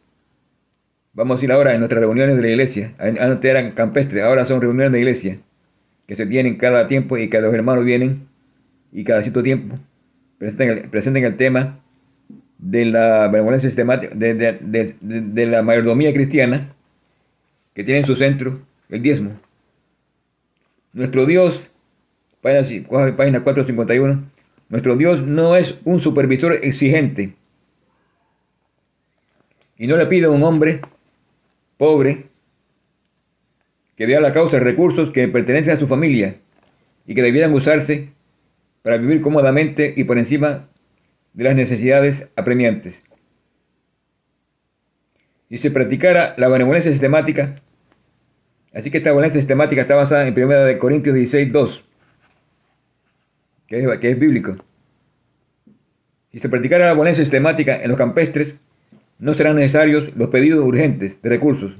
[1.14, 2.94] Vamos a ir ahora en nuestras reuniones de la iglesia.
[2.98, 5.38] Antes eran campestres, ahora son reuniones de iglesia
[6.06, 8.26] que se tienen cada tiempo y cada los hermanos vienen
[8.92, 9.78] y cada cierto tiempo
[10.38, 11.78] presenten el tema
[12.58, 16.74] de la benevolencia sistemática, de, la mayordomía cristiana,
[17.74, 19.32] que tiene en su centro el diezmo.
[20.92, 21.58] Nuestro Dios,
[22.42, 24.30] página, página 451,
[24.68, 27.34] nuestro Dios no es un supervisor exigente
[29.78, 30.82] y no le pide a un hombre
[31.78, 32.26] pobre
[33.96, 36.36] que dé a la causa recursos que pertenecen a su familia
[37.06, 38.10] y que debieran usarse
[38.82, 40.68] para vivir cómodamente y por encima
[41.32, 43.02] de las necesidades apremiantes.
[45.48, 47.62] Si se practicara la benevolencia sistemática,
[48.74, 51.84] así que esta benevolencia sistemática está basada en 1 de Corintios 16, 2,
[53.66, 54.56] que es, que es bíblico.
[56.30, 58.54] Si se practicara la benevolencia sistemática en los campestres,
[59.18, 61.72] no serán necesarios los pedidos urgentes de recursos.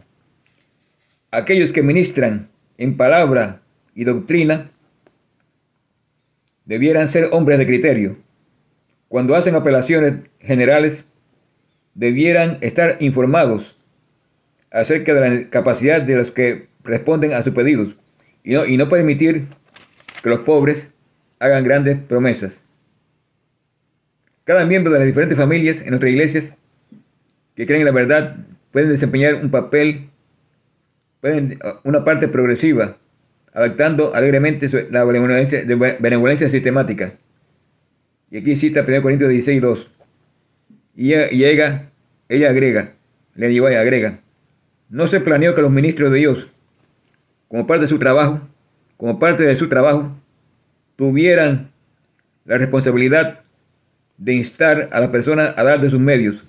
[1.30, 3.62] Aquellos que ministran en palabra
[3.94, 4.70] y doctrina
[6.64, 8.16] debieran ser hombres de criterio
[9.12, 11.04] cuando hacen apelaciones generales,
[11.92, 13.76] debieran estar informados
[14.70, 17.94] acerca de la capacidad de los que responden a sus pedidos
[18.44, 19.46] y no, y no permitir
[20.22, 20.88] que los pobres
[21.38, 22.62] hagan grandes promesas.
[24.44, 26.44] Cada miembro de las diferentes familias en nuestras iglesias
[27.54, 28.36] que creen en la verdad
[28.70, 30.08] pueden desempeñar un papel,
[31.20, 32.96] pueden, una parte progresiva,
[33.52, 35.62] adaptando alegremente la benevolencia,
[36.00, 37.14] benevolencia sistemática
[38.32, 39.90] y aquí cita 1 Corintios 16, 2.
[40.96, 41.90] Y ella,
[42.30, 42.94] ella agrega,
[43.34, 44.20] le agrega,
[44.88, 46.48] no se planeó que los ministros de Dios,
[47.52, 48.40] como parte de su trabajo,
[48.96, 50.10] como parte de su trabajo,
[50.96, 51.70] tuvieran
[52.46, 53.40] la responsabilidad
[54.16, 56.42] de instar a las personas a dar de sus medios.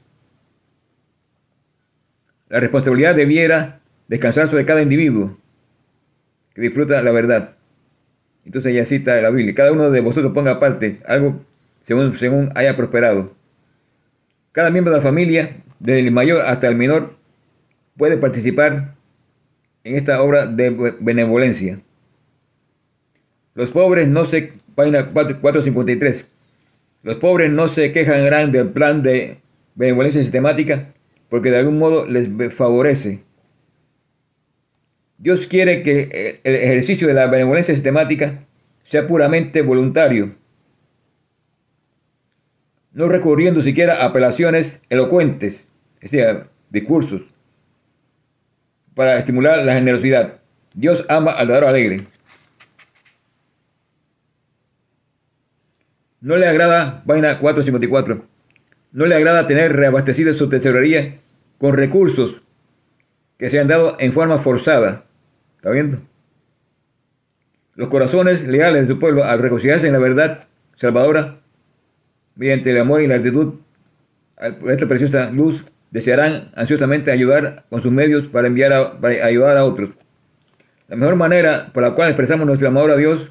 [2.47, 5.37] La responsabilidad debiera descansar sobre cada individuo
[6.55, 7.55] que disfruta la verdad.
[8.45, 9.55] Entonces ella cita la Biblia.
[9.55, 11.43] Cada uno de vosotros ponga aparte algo
[11.85, 13.35] según, según haya prosperado.
[14.53, 17.17] Cada miembro de la familia, desde el mayor hasta el menor,
[17.97, 18.95] puede participar
[19.83, 20.69] en esta obra de
[20.99, 21.79] benevolencia.
[23.55, 26.25] Los pobres no se, página 453,
[27.03, 29.37] los pobres no se quejan del plan de
[29.75, 30.93] benevolencia sistemática
[31.29, 33.23] porque de algún modo les favorece.
[35.17, 38.45] Dios quiere que el ejercicio de la benevolencia sistemática
[38.89, 40.35] sea puramente voluntario
[42.93, 45.67] no recurriendo siquiera a apelaciones elocuentes,
[45.99, 47.21] es decir, discursos,
[48.95, 50.39] para estimular la generosidad.
[50.73, 52.07] Dios ama al dador alegre.
[56.21, 58.25] No le agrada, vaina 454,
[58.93, 61.19] no le agrada tener reabastecida su tesorería
[61.57, 62.41] con recursos
[63.37, 65.03] que se han dado en forma forzada.
[65.57, 65.99] ¿Está viendo?
[67.75, 71.39] Los corazones leales de su pueblo, al reconciliarse en la verdad salvadora,
[72.35, 73.55] mediante el amor y la actitud
[74.37, 79.63] a esta preciosa luz, desearán ansiosamente ayudar con sus medios para enviar a, ayudar a
[79.63, 79.91] otros.
[80.87, 83.29] La mejor manera por la cual expresamos nuestro amor a Dios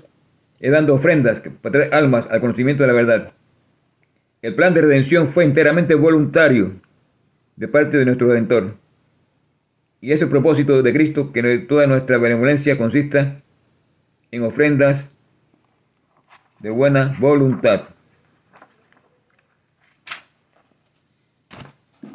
[0.60, 3.32] es dando ofrendas para traer almas al conocimiento de la verdad.
[4.42, 6.80] El plan de redención fue enteramente voluntario
[7.56, 8.76] de parte de nuestro Redentor.
[10.00, 13.42] Y es el propósito de Cristo que toda nuestra benevolencia consista
[14.30, 15.10] en ofrendas
[16.60, 17.91] de buena voluntad.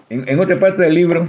[0.09, 1.27] En, otra parte del libro,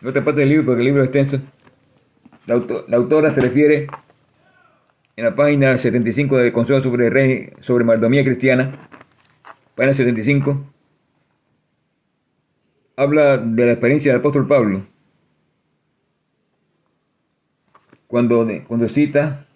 [0.00, 1.40] en otra parte del libro, porque el libro es extenso,
[2.46, 3.86] la, autora se refiere
[5.14, 8.88] en la página 75 del Consejo sobre Rey, sobre Mardomía Cristiana,
[9.76, 10.60] página 75,
[12.96, 14.84] habla de la experiencia del apóstol Pablo.
[18.08, 19.46] Cuando, cuando cita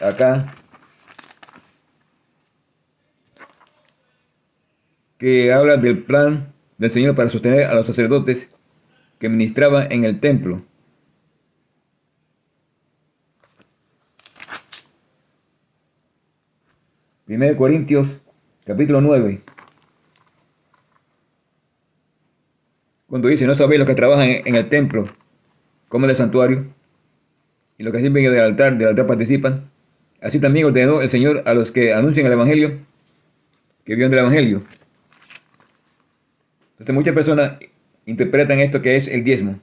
[0.00, 0.54] acá
[5.18, 8.48] que habla del plan del Señor para sostener a los sacerdotes
[9.18, 10.62] que ministraban en el templo.
[17.24, 18.08] Primero Corintios,
[18.64, 19.42] capítulo 9.
[23.08, 25.06] Cuando dice, no sabéis los que trabajan en el templo,
[25.88, 26.66] como en el santuario,
[27.78, 29.70] y los que sirven del altar, del altar participan.
[30.20, 32.78] Así también ordenó el Señor a los que anuncian el Evangelio,
[33.84, 34.62] que viven del Evangelio.
[36.76, 37.58] Entonces muchas personas
[38.04, 39.58] interpretan esto que es el diezmo.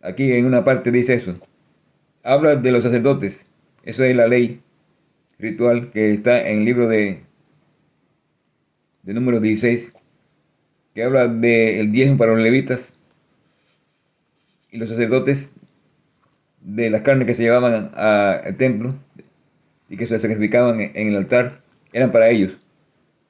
[0.00, 1.38] Aquí en una parte dice eso.
[2.22, 3.44] Habla de los sacerdotes.
[3.82, 4.62] Eso es la ley
[5.38, 7.20] ritual que está en el libro de,
[9.02, 9.92] de número 16,
[10.94, 12.90] que habla del diezmo para los levitas
[14.70, 15.50] y los sacerdotes
[16.62, 18.94] de las carnes que se llevaban al templo
[19.90, 21.60] y que se sacrificaban en el altar,
[21.92, 22.56] eran para ellos.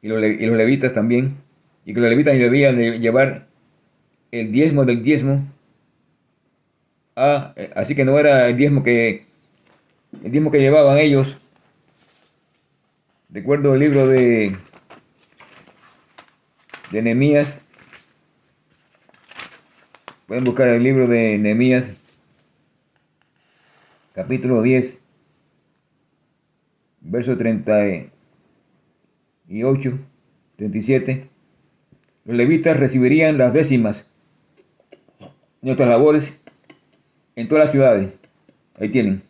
[0.01, 1.37] Y los, y los levitas también
[1.89, 3.49] y que los levitas debían de llevar
[4.31, 5.51] el diezmo del diezmo.
[7.17, 9.25] a así que no era el diezmo que
[10.23, 11.35] el diezmo que llevaban ellos.
[13.31, 14.55] De acuerdo al libro de
[16.91, 17.59] de Nehemías.
[20.27, 21.85] Pueden buscar el libro de Nehemías
[24.13, 24.99] capítulo 10
[27.01, 29.99] verso 38
[30.57, 31.28] 37 los
[32.37, 33.97] levitas recibirían las décimas
[35.63, 36.33] nuestras labores
[37.37, 38.13] en todas las ciudades.
[38.79, 39.23] Ahí tienen.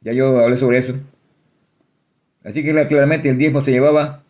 [0.00, 0.94] Ya yo hablé sobre eso.
[2.44, 4.24] Así que claramente el diezmo se llevaba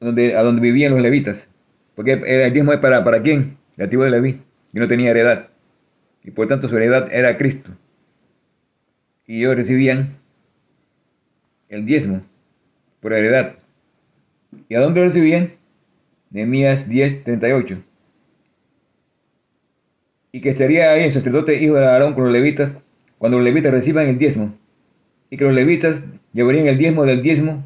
[0.00, 1.46] donde, a donde vivían los levitas.
[1.94, 3.58] Porque el diezmo es para, para quién?
[3.76, 4.40] El tribu de Leví,
[4.72, 5.48] que no tenía heredad.
[6.22, 7.70] Y por tanto su heredad era Cristo.
[9.26, 10.16] Y ellos recibían
[11.68, 12.22] el diezmo
[13.00, 13.56] por heredad.
[14.68, 15.57] ¿Y a dónde lo recibían?
[16.30, 17.82] Nehemías 10, 38.
[20.32, 22.72] Y que estaría ahí el sacerdote hijo de Aarón con los levitas
[23.18, 24.54] cuando los levitas reciban el diezmo.
[25.30, 27.64] Y que los levitas llevarían el diezmo del diezmo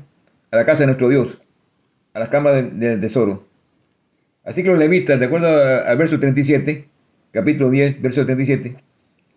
[0.51, 1.39] a la casa de nuestro Dios,
[2.15, 3.47] a las cámaras del tesoro.
[4.45, 6.89] Así que los levitas, de acuerdo al verso 37,
[7.31, 8.77] capítulo 10, verso 37,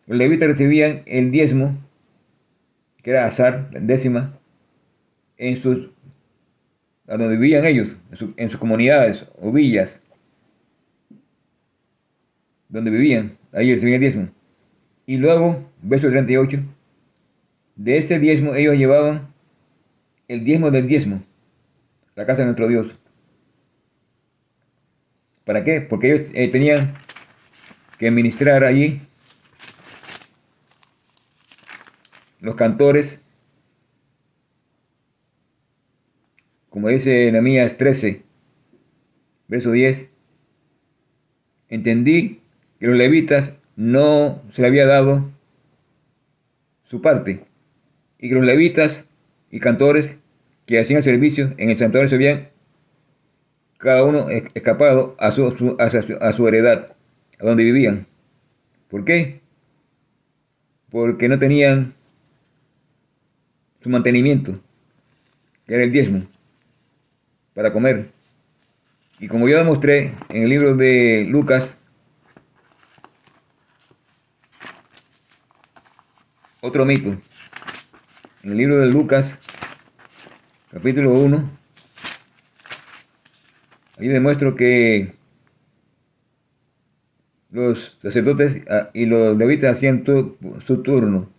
[0.08, 1.78] los levitas recibían el diezmo,
[3.02, 4.38] que era azar, décima,
[5.38, 5.90] en sus
[7.08, 7.90] a donde vivían ellos,
[8.38, 10.00] en, sus comunidades o villas,
[12.70, 14.30] donde vivían, ahí recibían el diezmo.
[15.06, 16.60] Y luego, verso 38,
[17.76, 19.28] de ese diezmo ellos llevaban
[20.28, 21.24] el diezmo del diezmo,
[22.16, 22.88] la casa de nuestro Dios.
[25.46, 25.82] ¿Para qué?
[25.82, 26.96] Porque ellos eh, tenían
[28.00, 29.00] que ministrar allí
[32.40, 33.20] los cantores
[36.76, 38.22] como dice Nehemías 13,
[39.48, 40.10] verso 10,
[41.70, 42.42] entendí
[42.82, 45.32] que los levitas no se le había dado
[46.84, 47.46] su parte
[48.20, 49.06] y que los levitas
[49.52, 50.18] y cantores
[50.66, 52.50] que hacían el servicio en el santuario se habían
[53.78, 56.94] cada uno escapado a su, a su heredad,
[57.40, 58.06] a donde vivían.
[58.90, 59.40] ¿Por qué?
[60.90, 61.94] Porque no tenían
[63.82, 64.60] su mantenimiento,
[65.66, 66.35] que era el diezmo
[67.56, 68.12] para comer.
[69.20, 71.76] Y como yo demostré en el libro de Lucas,
[76.62, 77.18] otro mito,
[78.44, 79.36] en el libro de Lucas,
[80.70, 81.50] capítulo 1,
[83.98, 85.16] ahí demuestro que
[87.50, 91.30] los sacerdotes ah, y los levitas hacían su turno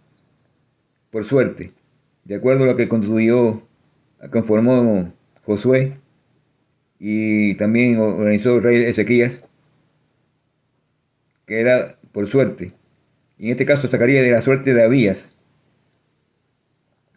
[1.10, 1.72] por suerte,
[2.24, 3.62] de acuerdo a lo que construyó,
[4.30, 5.12] conformó
[5.44, 5.98] Josué
[6.99, 9.40] y también organizó el rey Ezequías,
[11.47, 12.72] que era por suerte.
[13.38, 15.28] Y en este caso sacaría de la suerte de Abías,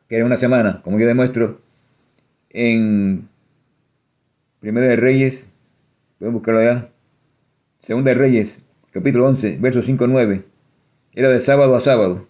[0.08, 1.62] que era una semana, como yo demuestro
[2.50, 3.30] en
[4.60, 5.46] Primera de Reyes,
[6.18, 6.90] pueden buscarlo allá,
[7.84, 8.58] Segunda de Reyes,
[8.92, 10.44] capítulo 11, versos 5 9,
[11.14, 12.28] era de sábado a sábado.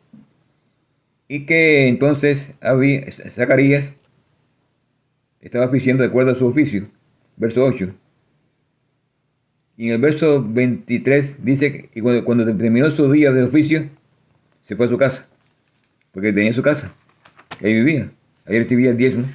[1.28, 3.92] Y que entonces había, Zacarías
[5.42, 6.90] estaba oficiando de acuerdo a su oficio,
[7.40, 7.92] verso 8.
[9.78, 13.90] Y en el verso 23 dice que cuando, cuando terminó su día de oficio,
[14.68, 15.26] se fue a su casa,
[16.12, 16.94] porque tenía su casa,
[17.64, 18.12] ahí vivía,
[18.46, 19.26] ahí recibía el diezmo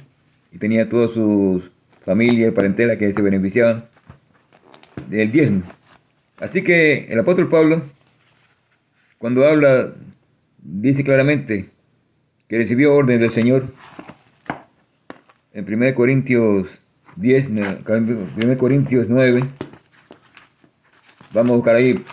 [0.51, 1.69] y tenía todas sus
[2.05, 3.85] familias, parentela que se beneficiaban
[5.09, 5.63] del diezmo.
[6.37, 7.81] Así que el apóstol Pablo,
[9.17, 9.93] cuando habla,
[10.59, 11.69] dice claramente
[12.47, 13.73] que recibió orden del Señor
[15.53, 16.67] en 1 Corintios
[17.15, 19.43] 10, 1 Corintios 9.
[21.33, 22.03] Vamos a buscar ahí,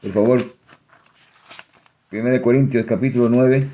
[0.00, 0.54] por favor.
[2.12, 3.68] 1 Corintios capítulo 9.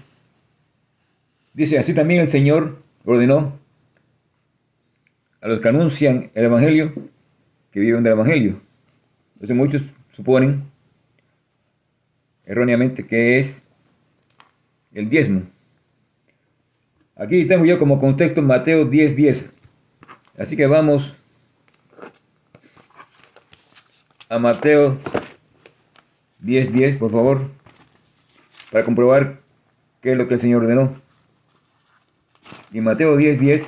[1.52, 3.58] Dice, así también el Señor ordenó
[5.40, 6.92] a los que anuncian el Evangelio
[7.70, 8.60] que viven del Evangelio.
[9.34, 9.82] Entonces muchos
[10.12, 10.64] suponen
[12.44, 13.62] erróneamente que es
[14.92, 15.42] el diezmo.
[17.14, 19.14] Aquí tengo yo como contexto Mateo 10:10.
[19.16, 19.57] 10.
[20.38, 21.02] Así que vamos
[24.28, 24.96] a Mateo
[26.40, 27.50] 10:10, 10, por favor,
[28.70, 29.40] para comprobar
[30.00, 31.00] qué es lo que el Señor ordenó.
[32.70, 33.66] Y Mateo 10:10, 10,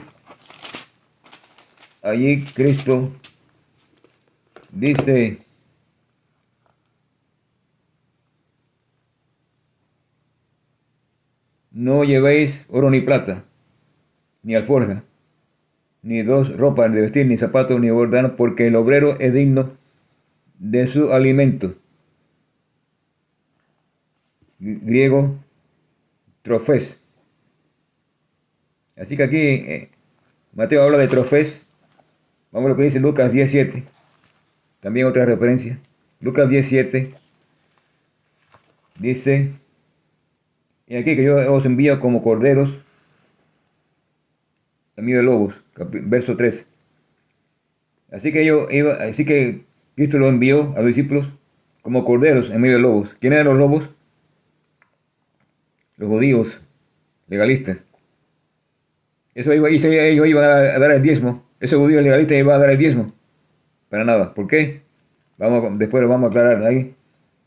[2.03, 3.11] allí Cristo
[4.71, 5.45] dice,
[11.73, 13.43] No llevéis oro ni plata,
[14.43, 15.03] ni alforja,
[16.03, 19.71] ni dos ropas de vestir, ni zapatos, ni bordano, porque el obrero es digno
[20.59, 21.75] de su alimento.
[24.59, 25.39] Griego,
[26.43, 27.01] trofés.
[28.97, 29.91] Así que aquí eh,
[30.53, 31.67] Mateo habla de trofés.
[32.53, 33.85] Vamos a lo que dice Lucas 17.
[34.81, 35.79] También otra referencia.
[36.21, 37.15] Lucas 17
[38.99, 39.55] dice
[40.87, 42.77] y aquí que yo os envío como corderos
[44.97, 46.65] medio de lobos, verso 3.
[48.13, 49.65] Así que yo iba, así que
[49.95, 51.29] Cristo lo envió a los discípulos
[51.83, 53.11] como corderos en medio de lobos.
[53.21, 53.89] ¿Quiénes eran los lobos?
[55.97, 56.61] Los judíos,
[57.29, 57.85] legalistas.
[59.35, 61.45] Eso iba, ellos iban a dar el diezmo.
[61.61, 63.13] Ese judío legalista iba a dar el diezmo.
[63.89, 64.35] Para nada.
[64.35, 64.83] ¿Por qué?
[65.39, 66.95] Vamos, después lo vamos a aclarar ahí.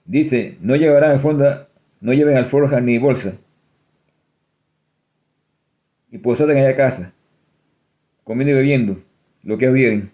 [0.05, 1.67] Dice, no llevarán al fondo
[2.03, 3.33] no lleven alforja ni bolsa.
[6.11, 7.13] Y posad en aquella casa,
[8.24, 8.97] comiendo y bebiendo
[9.43, 10.11] lo que hubieren.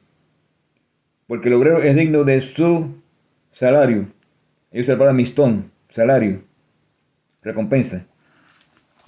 [1.27, 2.95] Porque el obrero es digno de su
[3.53, 4.07] salario.
[4.71, 6.41] Ellos se para mistón, salario,
[7.41, 8.05] recompensa.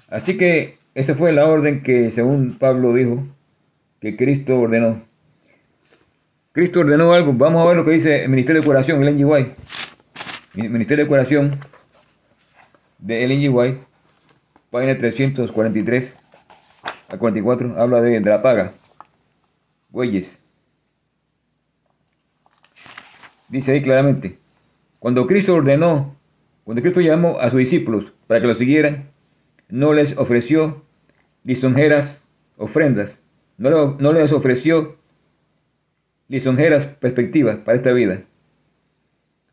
[0.07, 3.25] Así que esa fue la orden que, según Pablo dijo,
[3.99, 5.01] que Cristo ordenó.
[6.51, 7.33] Cristo ordenó algo.
[7.33, 9.53] Vamos a ver lo que dice el Ministerio de Curación, el NGY.
[10.53, 11.51] Ministerio de Curación
[12.99, 13.49] de.
[13.49, 13.79] White,
[14.69, 16.17] página 343
[17.07, 18.73] a 44, habla de la paga.
[19.91, 20.39] Bueyes.
[23.49, 24.39] Dice ahí claramente,
[24.99, 26.15] cuando Cristo ordenó,
[26.63, 29.11] cuando Cristo llamó a sus discípulos para que lo siguieran,
[29.67, 30.83] no les ofreció
[31.43, 32.21] lisonjeras
[32.57, 33.21] ofrendas,
[33.57, 34.97] no, no les ofreció
[36.29, 38.23] lisonjeras perspectivas para esta vida.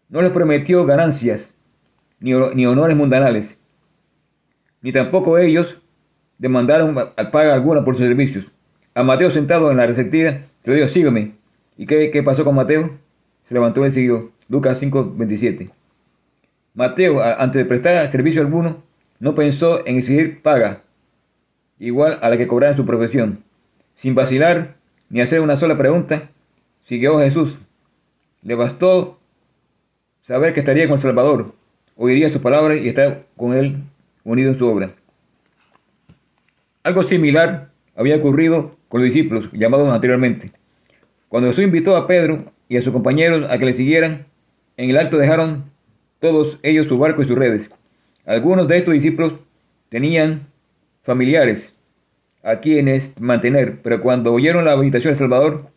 [0.09, 1.53] No les prometió ganancias
[2.21, 3.57] ni, honores mundanales,
[4.81, 5.77] ni tampoco ellos
[6.39, 6.95] demandaron
[7.33, 8.47] paga alguna por sus servicios.
[8.99, 11.35] A Mateo sentado en la receptiva, le dijo, sígueme.
[11.77, 12.99] ¿Y qué, qué, pasó con Mateo?
[13.47, 14.33] Se levantó y siguió.
[14.49, 15.71] Lucas 5, 27.
[16.75, 18.83] Mateo, antes de prestar servicio alguno,
[19.21, 20.83] no pensó en exigir paga,
[21.79, 23.45] igual a la que cobraba en su profesión.
[23.95, 24.75] Sin vacilar
[25.11, 26.31] ni hacer una sola pregunta,
[26.89, 27.57] siguió a Jesús.
[28.43, 29.21] Le bastó
[30.23, 31.55] saber que estaría con el Salvador,
[31.95, 33.77] oiría sus palabras y está con él
[34.25, 34.91] unido en su obra.
[36.83, 37.69] Algo similar
[37.99, 40.53] había ocurrido con los discípulos llamados anteriormente.
[41.29, 44.27] Cuando Jesús invitó a Pedro y a sus compañeros a que le siguieran,
[44.77, 45.65] en el acto dejaron
[46.21, 47.69] todos ellos su barco y sus redes.
[48.25, 49.35] Algunos de estos discípulos
[49.89, 50.47] tenían
[51.03, 51.75] familiares
[52.45, 55.71] a quienes mantener, pero cuando oyeron la visitación del Salvador,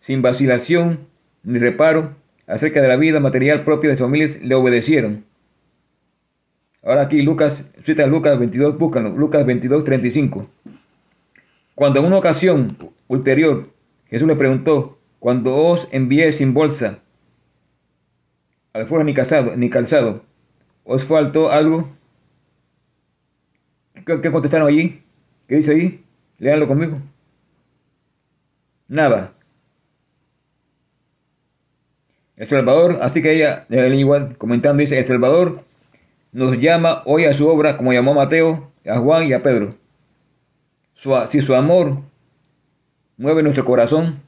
[0.00, 1.00] sin vacilación
[1.42, 2.16] ni reparo
[2.46, 5.24] acerca de la vida material propia de sus familias, le obedecieron.
[6.82, 7.54] Ahora aquí Lucas,
[7.84, 10.48] cita Lucas 22, búscalo, Lucas 22, 35.
[11.78, 12.76] Cuando en una ocasión
[13.06, 13.68] ulterior
[14.10, 16.98] Jesús le preguntó, cuando os envié sin bolsa,
[18.72, 20.24] alforja ni calzado, ni calzado,
[20.82, 21.88] ¿os faltó algo?
[24.04, 25.04] ¿Qué, contestaron allí?
[25.46, 26.04] ¿Qué dice ahí?
[26.38, 26.98] Léanlo conmigo.
[28.88, 29.34] Nada.
[32.34, 35.62] El Salvador, así que ella, igual comentando, dice, El Salvador
[36.32, 39.76] nos llama hoy a su obra como llamó a Mateo, a Juan y a Pedro.
[41.30, 42.02] Si su amor
[43.16, 44.20] mueve nuestro corazón,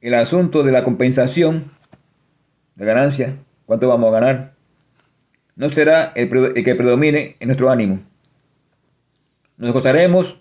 [0.00, 1.72] el asunto de la compensación,
[2.74, 4.52] de ganancia, cuánto vamos a ganar,
[5.54, 8.00] no será el, que predomine en nuestro ánimo.
[9.56, 10.36] Nos gozaremos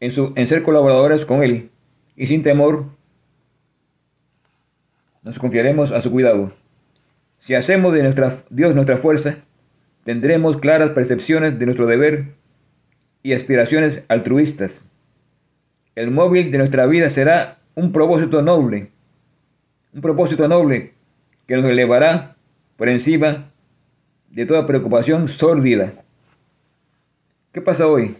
[0.00, 1.70] en, su, en ser colaboradores con Él
[2.14, 2.86] y sin temor
[5.22, 6.52] nos confiaremos a su cuidado.
[7.38, 9.38] Si hacemos de nuestra, Dios nuestra fuerza,
[10.04, 12.34] tendremos claras percepciones de nuestro deber
[13.22, 14.84] y aspiraciones altruistas.
[15.94, 18.90] El móvil de nuestra vida será un propósito noble,
[19.92, 20.94] un propósito noble
[21.46, 22.36] que nos elevará
[22.76, 23.50] por encima
[24.30, 25.92] de toda preocupación sórdida.
[27.52, 28.16] ¿Qué pasa hoy?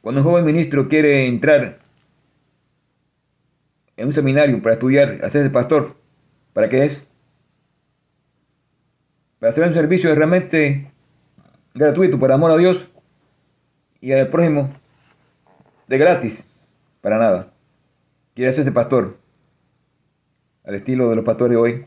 [0.00, 1.78] Cuando un joven ministro quiere entrar
[3.96, 5.96] en un seminario para estudiar, hacerse pastor,
[6.54, 7.02] ¿para qué es?
[9.38, 10.90] Para hacer un servicio realmente
[11.74, 12.88] gratuito, por amor a Dios
[14.00, 14.70] y al prójimo,
[15.86, 16.44] de gratis,
[17.00, 17.52] para nada.
[18.34, 19.16] Quiere hacerse pastor,
[20.64, 21.86] al estilo de los pastores hoy,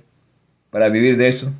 [0.70, 1.52] para vivir de eso,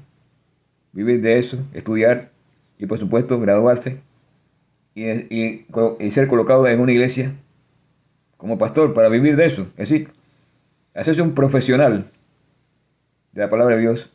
[0.92, 2.32] vivir de eso, estudiar
[2.78, 4.02] y por supuesto graduarse
[4.96, 5.66] y,
[6.12, 7.36] ser colocado en una iglesia
[8.38, 9.68] como pastor para vivir de eso.
[9.78, 10.10] Es decir,
[10.94, 12.10] hacerse un profesional
[13.32, 14.10] de la palabra de Dios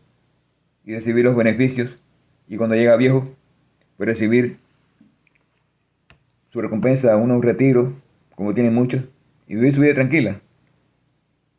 [0.85, 1.91] y recibir los beneficios
[2.49, 3.29] y cuando llega viejo,
[3.97, 4.59] puede recibir
[6.57, 7.93] su recompensa a un retiro,
[8.35, 9.03] como tienen muchos,
[9.47, 10.41] y vivir su vida tranquila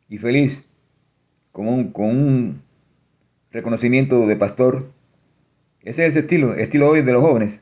[0.08, 0.64] y feliz,
[1.52, 2.62] con un, con un
[3.52, 4.90] reconocimiento de pastor.
[5.82, 7.60] Ese es el estilo, estilo hoy de los jóvenes.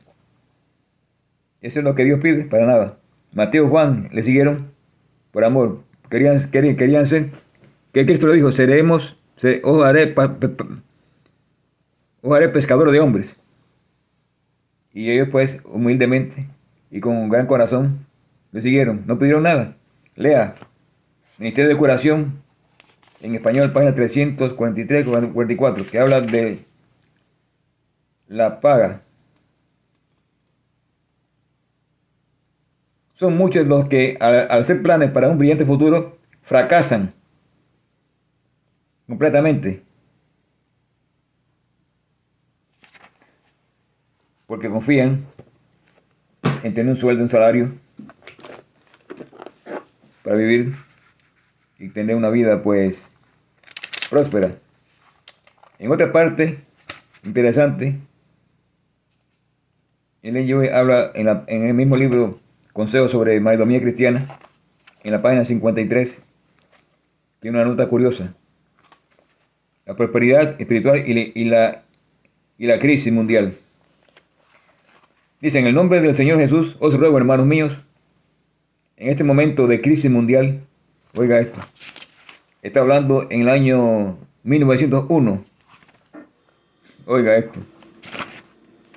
[1.61, 2.97] Eso es lo que Dios pide, para nada.
[3.33, 4.71] Mateo y Juan le siguieron
[5.29, 5.83] por amor.
[6.09, 7.33] Querían, querían, querían ser,
[7.93, 10.15] que Cristo lo dijo, seremos, se, os, haré,
[12.23, 13.35] haré pescador de hombres.
[14.91, 16.56] Y ellos pues humildemente
[16.91, 18.05] y con un gran corazón
[18.51, 19.75] le siguieron, no pidieron nada.
[20.15, 20.55] Lea,
[21.37, 22.41] Ministerio de Curación,
[23.21, 26.65] en español, página 343-44, que habla de
[28.27, 29.01] la paga
[33.17, 37.13] Son muchos los que al, hacer planes para un brillante futuro fracasan
[39.07, 39.83] completamente.
[44.45, 45.25] Porque confían
[46.67, 47.71] en tener un sueldo, un salario
[50.23, 50.75] para vivir
[51.79, 52.97] y tener una vida pues
[54.09, 54.55] próspera.
[55.79, 56.59] En otra parte,
[57.23, 57.99] interesante,
[60.21, 62.39] el habla en, en el mismo libro
[62.73, 64.39] Consejo sobre mayordomía cristiana,
[65.03, 66.21] en la página 53,
[67.39, 68.35] tiene una nota curiosa.
[69.85, 71.83] La prosperidad espiritual y, la,
[72.57, 73.57] y la crisis mundial.
[75.39, 77.71] Dice, en el nombre del Señor Jesús, os ruego, hermanos míos,
[78.95, 80.61] en este momento de crisis mundial,
[81.15, 81.59] oiga esto,
[82.61, 85.45] está hablando en el año 1901,
[87.05, 87.59] oiga esto,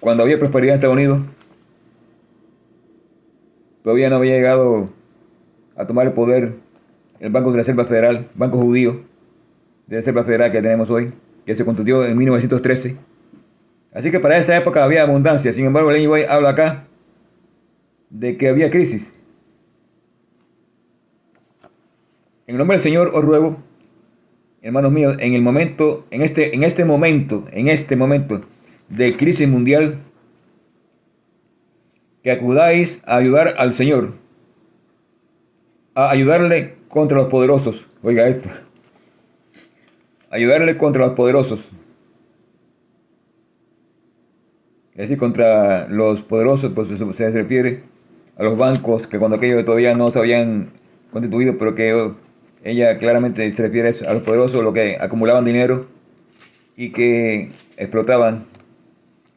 [0.01, 1.20] cuando había prosperidad en Estados Unidos,
[3.82, 4.91] Todavía no había llegado
[5.76, 6.55] a tomar el poder
[7.18, 9.01] el Banco de la Reserva Federal, Banco Judío
[9.86, 11.12] de la Reserva Federal que tenemos hoy,
[11.47, 12.97] que se constituyó en 1913.
[13.93, 15.53] Así que para esa época había abundancia.
[15.53, 16.86] Sin embargo, White habla acá
[18.11, 19.12] de que había crisis.
[22.47, 23.59] En el nombre del Señor os ruego,
[24.62, 28.43] hermanos míos, en el momento, en este, en este momento, en este momento
[28.88, 30.01] de crisis mundial,
[32.22, 34.14] que acudáis a ayudar al Señor,
[35.95, 37.86] a ayudarle contra los poderosos.
[38.03, 38.49] Oiga esto.
[40.30, 41.61] Ayudarle contra los poderosos.
[45.01, 47.84] Es decir, contra los poderosos, pues se refiere
[48.36, 50.72] a los bancos que cuando aquellos todavía no se habían
[51.11, 52.12] constituido, pero que
[52.64, 55.86] ella claramente se refiere a los poderosos, los que acumulaban dinero
[56.76, 58.44] y que explotaban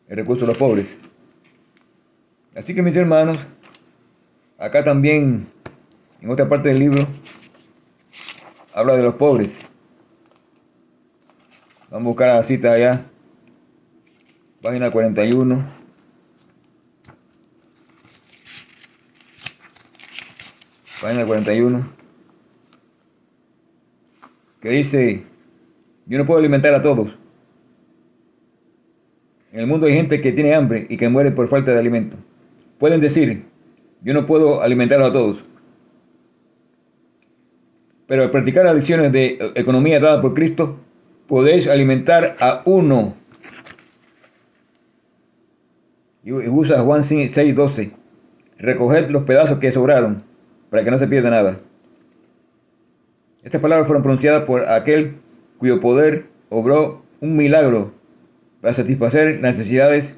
[0.09, 0.87] el recurso de los pobres.
[2.57, 3.37] Así que mis hermanos,
[4.57, 5.47] acá también
[6.21, 7.07] en otra parte del libro,
[8.73, 9.55] habla de los pobres.
[11.89, 13.05] Vamos a buscar la cita allá,
[14.63, 15.65] página 41.
[21.01, 21.89] Página 41.
[24.61, 25.23] Que dice,
[26.05, 27.09] yo no puedo alimentar a todos.
[29.51, 32.15] En el mundo hay gente que tiene hambre y que muere por falta de alimento.
[32.79, 33.43] Pueden decir,
[34.01, 35.43] yo no puedo alimentar a todos.
[38.07, 40.79] Pero al practicar las lecciones de economía dada por Cristo,
[41.27, 43.22] podéis alimentar a uno.
[46.23, 47.91] Y usa Juan 6:12.
[48.57, 50.23] Recoged los pedazos que sobraron,
[50.69, 51.59] para que no se pierda nada.
[53.43, 55.15] Estas palabras fueron pronunciadas por aquel
[55.57, 57.91] cuyo poder obró un milagro
[58.61, 60.15] para satisfacer las necesidades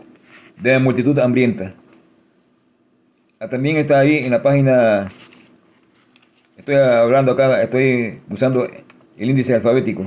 [0.62, 1.74] de la multitud hambrienta.
[3.40, 5.10] Ah, también está ahí en la página,
[6.56, 8.68] estoy hablando acá, estoy usando
[9.18, 10.06] el índice alfabético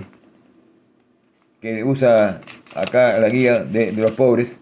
[1.61, 2.41] que usa
[2.75, 4.55] acá la guía de, de los pobres.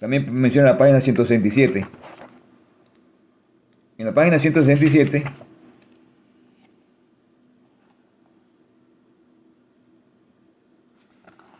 [0.00, 1.86] También menciona la página 167.
[3.98, 5.24] En la página 167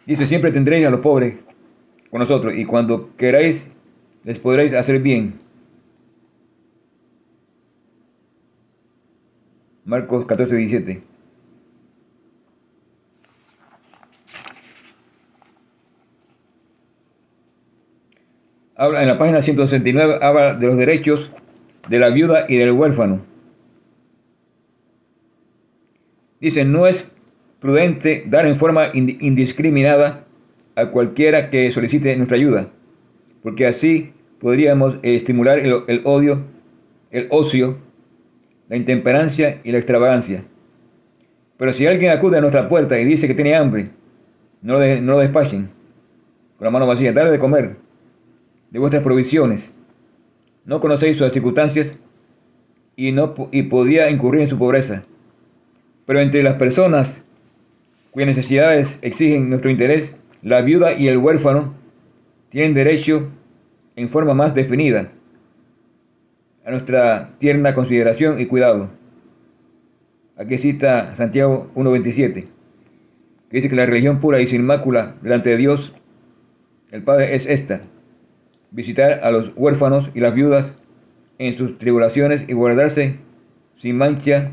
[0.06, 1.34] dice, siempre tendréis a los pobres
[2.10, 3.66] con nosotros y cuando queráis
[4.22, 5.40] les podréis hacer bien.
[9.84, 11.02] Marcos 14, 17.
[18.80, 21.28] Habla en la página 169 habla de los derechos
[21.88, 23.22] de la viuda y del huérfano.
[26.40, 27.04] Dice, no es
[27.58, 30.26] prudente dar en forma indiscriminada
[30.76, 32.68] a cualquiera que solicite nuestra ayuda,
[33.42, 36.44] porque así podríamos estimular el, odio,
[37.10, 37.78] el ocio,
[38.68, 40.44] la intemperancia y la extravagancia.
[41.56, 43.90] Pero si alguien acude a nuestra puerta y dice que tiene hambre,
[44.62, 45.68] no lo, no lo despachen
[46.56, 47.87] con la mano vacía, dale de comer
[48.70, 49.62] de vuestras provisiones.
[50.64, 51.92] No conocéis sus circunstancias
[52.96, 55.04] y, no, y podía incurrir en su pobreza.
[56.06, 57.22] Pero entre las personas
[58.10, 60.12] cuyas necesidades exigen nuestro interés,
[60.42, 61.74] la viuda y el huérfano
[62.50, 63.28] tienen derecho
[63.96, 65.12] en forma más definida
[66.64, 68.90] a nuestra tierna consideración y cuidado.
[70.36, 72.46] Aquí cita Santiago 1.27, que
[73.50, 75.92] dice que la religión pura y sin mácula delante de Dios,
[76.90, 77.80] el Padre, es esta,
[78.70, 80.66] visitar a los huérfanos y las viudas
[81.38, 83.16] en sus tribulaciones y guardarse
[83.78, 84.50] sin mancha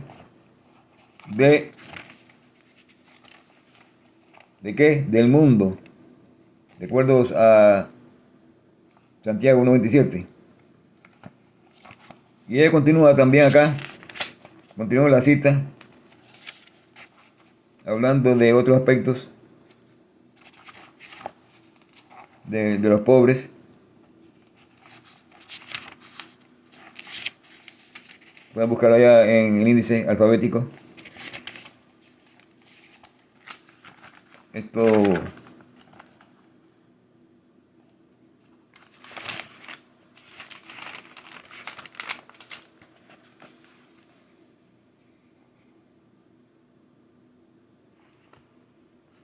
[1.36, 1.72] de
[4.66, 5.06] ¿De qué?
[5.08, 5.78] Del mundo.
[6.80, 7.88] De acuerdo a
[9.24, 10.26] Santiago 97.
[12.48, 13.76] Y ella continúa también acá.
[14.76, 15.62] Continúa la cita.
[17.86, 19.30] Hablando de otros aspectos.
[22.46, 23.48] De, de los pobres.
[28.56, 30.66] Voy a buscar allá en el índice alfabético.
[34.54, 35.04] Esto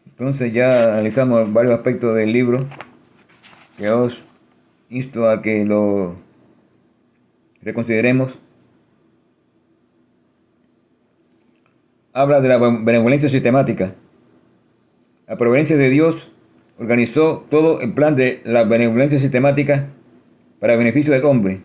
[0.06, 2.68] Entonces ya analizamos varios aspectos del libro
[3.78, 4.22] que os
[4.90, 6.18] insto a que lo
[7.62, 8.41] reconsideremos.
[12.14, 13.96] Habla de la benevolencia sistemática.
[15.28, 16.30] La providencia de Dios
[16.78, 19.88] organizó todo el plan de la benevolencia sistemática
[20.60, 21.62] para beneficio del hombre.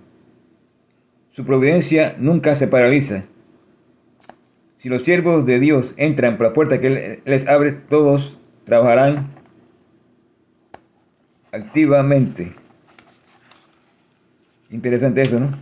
[1.33, 3.25] Su providencia nunca se paraliza.
[4.79, 9.31] Si los siervos de Dios entran por la puerta que les abre, todos trabajarán
[11.51, 12.55] activamente.
[14.71, 15.59] Interesante eso, ¿no?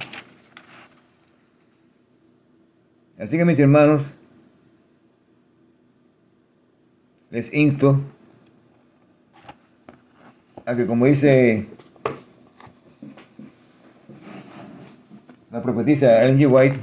[3.18, 4.03] Así que mis hermanos,
[7.35, 8.01] les insto
[10.64, 11.66] a que como dice
[15.51, 16.47] la profetisa Ellen G.
[16.49, 16.78] White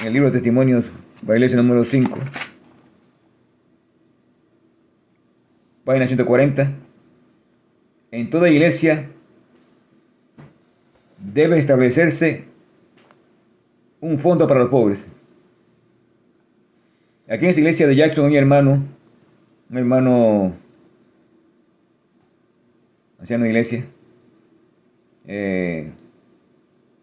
[0.00, 0.86] en el libro de testimonios
[1.20, 2.18] iglesia número 5
[5.84, 6.72] página 140
[8.12, 9.10] en toda iglesia
[11.18, 12.46] debe establecerse
[14.00, 15.00] un fondo para los pobres
[17.30, 18.82] Aquí en esta iglesia de Jackson, mi hermano,
[19.68, 20.54] un hermano
[23.18, 23.84] anciano de iglesia.
[25.26, 25.92] Eh,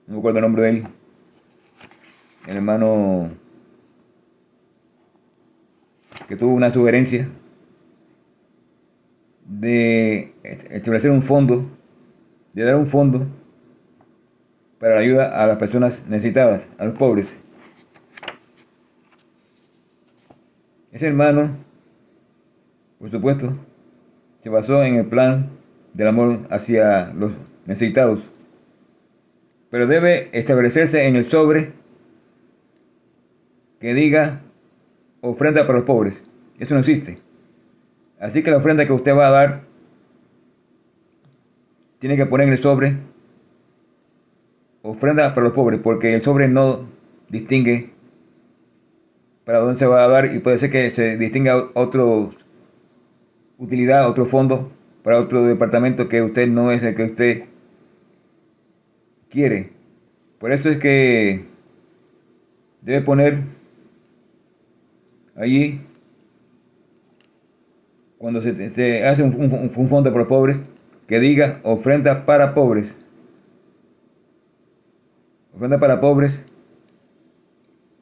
[0.08, 0.88] no me acuerdo el nombre de él.
[2.48, 3.30] El hermano
[6.28, 7.30] que tuvo una sugerencia
[9.46, 10.34] de
[10.72, 11.70] establecer un fondo,
[12.54, 13.28] de dar un fondo
[14.80, 17.45] para la ayuda a las personas necesitadas, a los pobres.
[20.96, 21.50] Ese hermano,
[23.00, 23.54] por supuesto,
[24.42, 25.50] se basó en el plan
[25.94, 27.34] del amor hacia los
[27.66, 28.24] necesitados,
[29.70, 31.74] pero debe establecerse en el sobre
[33.82, 34.40] que diga
[35.20, 36.14] ofrenda para los pobres.
[36.60, 37.18] Eso no existe.
[38.18, 39.64] Así que la ofrenda que usted va a dar
[42.00, 42.96] tiene que poner en el sobre
[44.82, 46.88] ofrenda para los pobres, porque el sobre no
[47.28, 47.95] distingue
[49.46, 52.34] para dónde se va a dar y puede ser que se distinga otro
[53.58, 54.72] utilidad, otro fondo
[55.04, 57.44] para otro departamento que usted no es el que usted
[59.30, 59.70] quiere.
[60.40, 61.46] Por eso es que
[62.82, 63.44] debe poner
[65.36, 65.82] allí
[68.18, 70.58] cuando se, hace un, un, fondo para pobres
[71.08, 72.96] que diga ofrenda para pobres.
[75.54, 76.40] Ofrenda para pobres.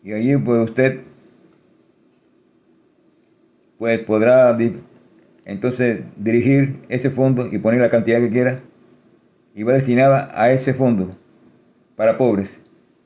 [0.04, 1.02] Y allí pues usted
[3.84, 4.58] pues podrá
[5.44, 8.62] entonces dirigir ese fondo y poner la cantidad que quiera
[9.54, 11.18] y va destinada a ese fondo
[11.98, 12.50] para pobres.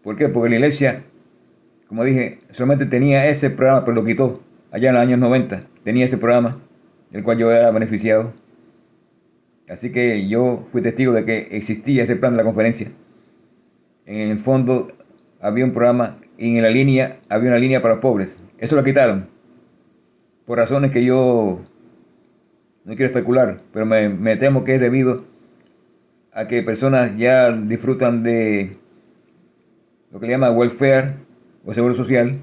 [0.04, 0.30] ¿Por qué?
[0.30, 1.02] Porque la iglesia,
[1.88, 5.64] como dije, solamente tenía ese programa, pero lo quitó allá en los años 90.
[5.84, 6.62] Tenía ese programa
[7.10, 8.34] del cual yo era beneficiado.
[9.68, 12.92] Así que yo fui testigo de que existía ese plan de la conferencia.
[14.06, 14.90] En el fondo
[15.42, 18.30] había un programa y en la línea había una línea para los pobres.
[18.60, 19.37] Eso lo quitaron.
[20.48, 21.60] Por razones que yo
[22.86, 25.26] no quiero especular, pero me, temo que es debido
[26.32, 28.78] a que personas ya disfrutan de
[30.10, 31.16] lo que le llama welfare
[31.66, 32.40] o seguro social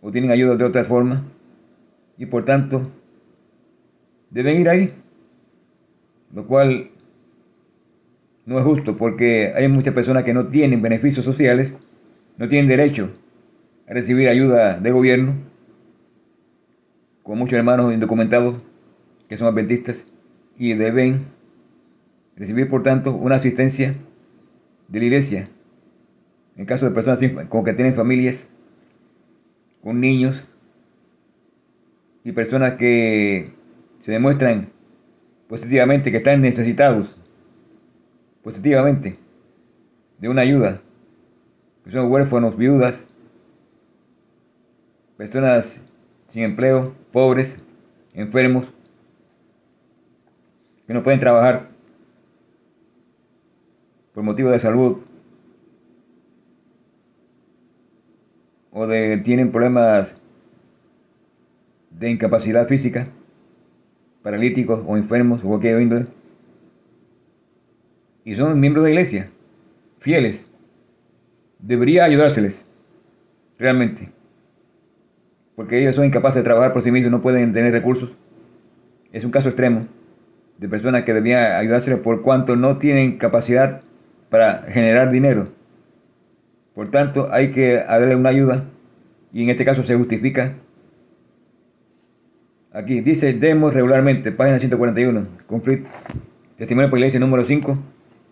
[0.00, 1.22] o tienen ayuda de otras formas
[2.18, 2.90] y por tanto
[4.30, 4.92] deben ir ahí,
[6.34, 6.90] lo cual
[8.46, 11.72] no es justo porque hay muchas personas que no tienen beneficios sociales,
[12.36, 13.10] no tienen derecho
[13.88, 15.51] a recibir ayuda de gobierno,
[17.22, 18.56] con muchos hermanos indocumentados
[19.28, 20.04] que son adventistas
[20.58, 21.26] y deben
[22.36, 23.94] recibir por tanto una asistencia
[24.88, 25.48] de la iglesia
[26.56, 27.18] en caso de personas
[27.48, 28.36] como que tienen familias
[29.82, 30.42] con niños
[32.24, 33.50] y personas que
[34.02, 34.68] se demuestran
[35.48, 37.14] positivamente que están necesitados
[38.42, 39.18] positivamente
[40.18, 40.80] de una ayuda,
[41.84, 43.04] que son huérfanos, viudas,
[45.16, 45.80] personas
[46.32, 47.54] sin empleo, pobres,
[48.14, 48.66] enfermos,
[50.86, 51.68] que no pueden trabajar
[54.14, 54.98] por motivo de salud
[58.70, 60.14] o de tienen problemas
[61.90, 63.08] de incapacidad física,
[64.22, 66.06] paralíticos o enfermos o cualquier índole,
[68.24, 69.30] y son miembros de la iglesia,
[69.98, 70.46] fieles,
[71.58, 72.56] debería ayudárseles,
[73.58, 74.10] realmente,
[75.56, 78.10] porque ellos son incapaces de trabajar por sí mismos, no pueden tener recursos.
[79.12, 79.86] Es un caso extremo
[80.58, 83.82] de personas que debían ayudárseles por cuanto no tienen capacidad
[84.30, 85.48] para generar dinero.
[86.74, 88.64] Por tanto, hay que darle una ayuda
[89.32, 90.54] y en este caso se justifica.
[92.72, 95.90] Aquí dice, demos regularmente, página 141, conflicto,
[96.56, 97.76] testimonio por iglesia número 5,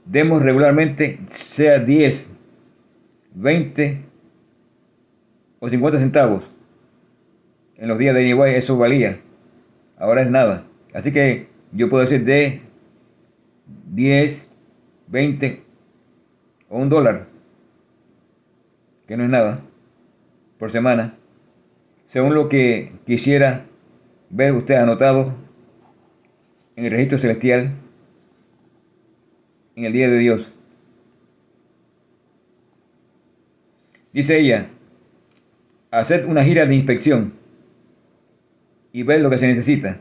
[0.07, 2.27] demos regularmente, sea 10,
[3.35, 4.01] 20
[5.59, 6.49] o 50 centavos.
[7.81, 9.20] En los días de Nihuay eso valía,
[9.97, 10.66] ahora es nada.
[10.93, 12.61] Así que yo puedo decir de
[13.87, 14.47] 10,
[15.07, 15.62] 20
[16.68, 17.26] o un dólar,
[19.09, 19.62] que no es nada,
[20.59, 21.16] por semana,
[22.09, 23.64] según lo que quisiera
[24.28, 25.33] ver usted anotado
[26.76, 27.72] en el registro celestial
[29.74, 30.53] en el día de Dios.
[34.12, 34.68] Dice ella,
[35.91, 37.39] hacer una gira de inspección
[38.93, 39.99] y ver lo que se necesita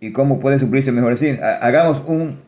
[0.00, 1.12] y cómo puede suplirse mejor.
[1.14, 2.38] Es hagamos un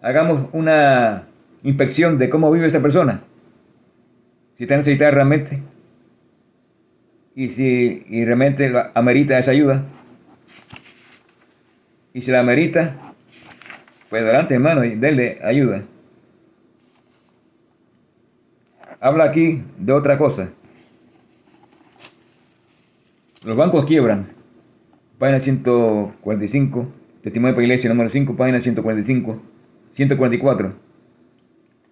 [0.00, 1.24] hagamos una
[1.62, 3.22] inspección de cómo vive esa persona.
[4.56, 5.62] Si está necesitada realmente.
[7.34, 9.84] Y si y realmente amerita esa ayuda.
[12.12, 12.96] Y si la amerita,
[14.10, 15.82] pues adelante hermano y denle ayuda.
[19.00, 20.48] Habla aquí de otra cosa.
[23.44, 24.37] Los bancos quiebran.
[25.18, 26.86] Página 145,
[27.22, 29.42] Testimonio para Iglesia número 5, página 145,
[29.94, 30.72] 144.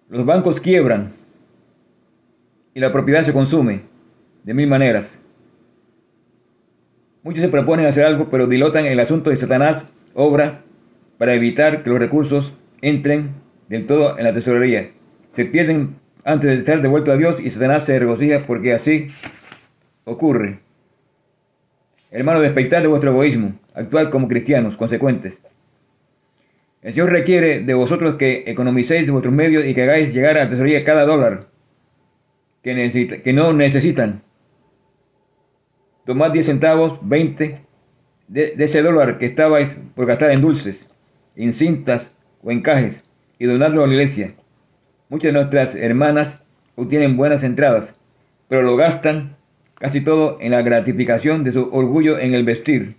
[0.09, 1.11] Los bancos quiebran
[2.73, 3.81] y la propiedad se consume
[4.45, 5.09] de mil maneras.
[7.21, 10.61] Muchos se proponen hacer algo, pero dilotan el asunto de Satanás, obra
[11.17, 13.31] para evitar que los recursos entren
[13.67, 14.91] del todo en la tesorería.
[15.33, 19.09] Se pierden antes de ser devueltos a Dios y Satanás se regocija porque así
[20.05, 20.59] ocurre.
[22.11, 25.37] Hermano, despeitar de vuestro egoísmo, actuar como cristianos consecuentes.
[26.81, 30.49] El Señor requiere de vosotros que economicéis vuestros medios y que hagáis llegar a la
[30.49, 31.47] tesorería cada dólar
[32.63, 34.21] que, que no necesitan.
[36.05, 37.61] Tomad 10 centavos, 20
[38.27, 40.87] de, de, ese dólar que estabais por gastar en dulces,
[41.35, 42.05] en cintas
[42.41, 43.03] o encajes
[43.39, 44.33] y donadlo a la iglesia.
[45.09, 46.35] Muchas de nuestras hermanas
[46.75, 47.93] obtienen buenas entradas,
[48.47, 49.36] pero lo gastan
[49.79, 52.95] casi todo en la gratificación de su orgullo en el vestir.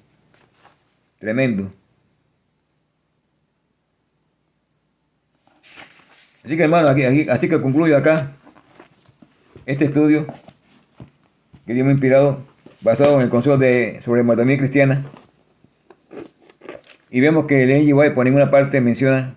[1.19, 1.73] Tremendo.
[6.45, 8.33] Así que hermano, aquí, aquí, así que concluyo acá
[9.67, 10.27] este estudio
[11.67, 12.47] que Dios me ha inspirado,
[12.81, 15.11] basado en el consejo de, sobre mordomía cristiana.
[17.11, 19.37] Y vemos que el NGY por ninguna parte menciona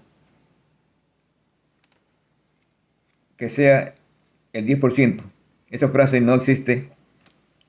[3.36, 3.96] que sea
[4.54, 5.22] el 10%.
[5.70, 6.92] Esa frase no existe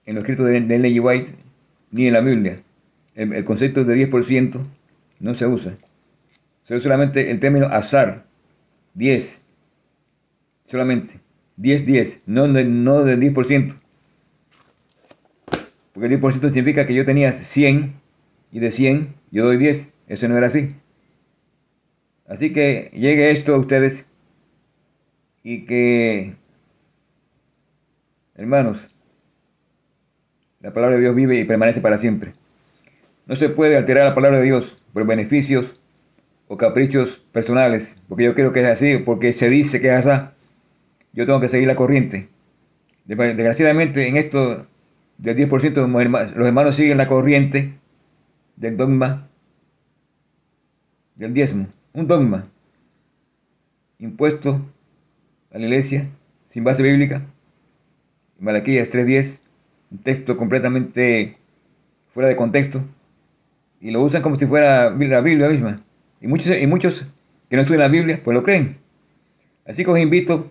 [0.07, 1.32] en los escritos de, de White
[1.90, 2.62] ni en la Biblia.
[3.14, 4.61] El, concepto de 10%
[5.20, 5.76] no se usa.
[6.64, 8.24] Se usa solamente el término azar,
[8.94, 9.40] 10,
[10.66, 11.20] solamente.
[11.57, 13.76] 10, 10, no, no del 10%.
[15.92, 17.94] Porque el 10% significa que yo tenía 100
[18.50, 19.86] y de 100 yo doy 10.
[20.09, 20.74] Eso no era así.
[22.26, 24.05] Así que llegue esto a ustedes
[25.42, 26.36] y que,
[28.34, 28.78] hermanos,
[30.62, 32.32] la palabra de Dios vive y permanece para siempre.
[33.26, 35.66] No se puede alterar la palabra de Dios por beneficios
[36.48, 40.28] o caprichos personales, porque yo creo que es así, porque se dice que es así.
[41.12, 42.28] Yo tengo que seguir la corriente.
[43.04, 44.66] Desgraciadamente, en esto
[45.18, 47.74] del 10%, los hermanos siguen la corriente
[48.56, 49.28] del dogma
[51.16, 51.66] del diezmo.
[51.92, 52.48] Un dogma
[53.98, 54.60] impuesto
[55.52, 56.08] a la iglesia
[56.48, 57.26] sin base bíblica.
[58.38, 59.41] Malaquías 3.10
[59.93, 61.36] un texto completamente
[62.12, 62.82] fuera de contexto,
[63.80, 65.82] y lo usan como si fuera la Biblia misma.
[66.20, 67.05] Y muchos, y muchos
[67.51, 68.78] que no estudian la Biblia, pues lo creen.
[69.66, 70.51] Así que os invito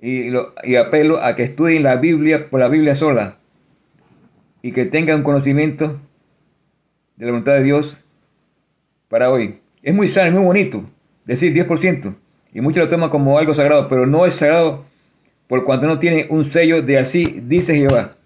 [0.00, 3.36] y, lo, y apelo a que estudien la Biblia por la Biblia sola
[4.62, 6.00] y que tengan conocimiento
[7.16, 7.96] de la voluntad de Dios
[9.08, 9.58] para hoy.
[9.82, 10.84] Es muy sano, es muy bonito
[11.24, 12.14] decir 10%.
[12.52, 14.84] Y muchos lo toman como algo sagrado, pero no es sagrado
[15.48, 18.16] por cuanto no tiene un sello de así dice Jehová.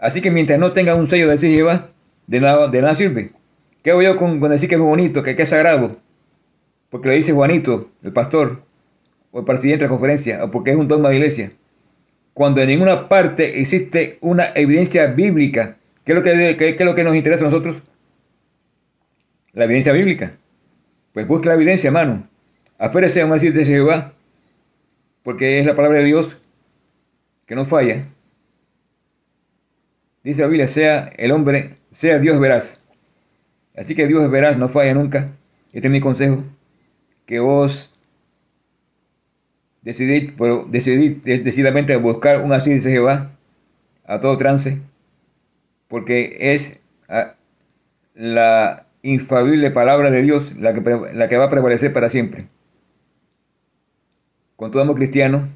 [0.00, 1.90] Así que mientras no tenga un sello de así lleva,
[2.26, 3.32] de nada, de sirve.
[3.82, 5.98] ¿Qué hago yo con, decir que es bonito, que, es sagrado?
[6.88, 8.62] Porque le dice Juanito, el pastor,
[9.30, 11.52] o el presidente de la conferencia, o porque es un dogma de iglesia.
[12.32, 17.04] Cuando en ninguna parte existe una evidencia bíblica, ¿qué es lo que, es lo que
[17.04, 17.76] nos interesa a nosotros?
[19.52, 20.32] La evidencia bíblica.
[21.12, 22.26] Pues busque la evidencia, hermano.
[22.78, 24.14] Aférese a un decir de Jehová,
[25.22, 26.36] porque es la palabra de Dios
[27.46, 28.06] que no falla.
[30.22, 32.80] Dice la Biblia, sea el hombre, sea Dios veraz.
[33.76, 35.32] Así que Dios veraz, no falla nunca.
[35.72, 36.44] Este es mi consejo.
[37.26, 37.90] Que vos
[39.82, 40.32] decidid,
[40.68, 43.30] decidid decididamente buscar un así dice Jehová
[44.04, 44.78] a todo trance,
[45.88, 47.34] porque es ah,
[48.14, 50.80] la infalible palabra de Dios la que,
[51.14, 52.48] la que va a prevalecer para siempre.
[54.56, 55.48] Con todo amor cristiano,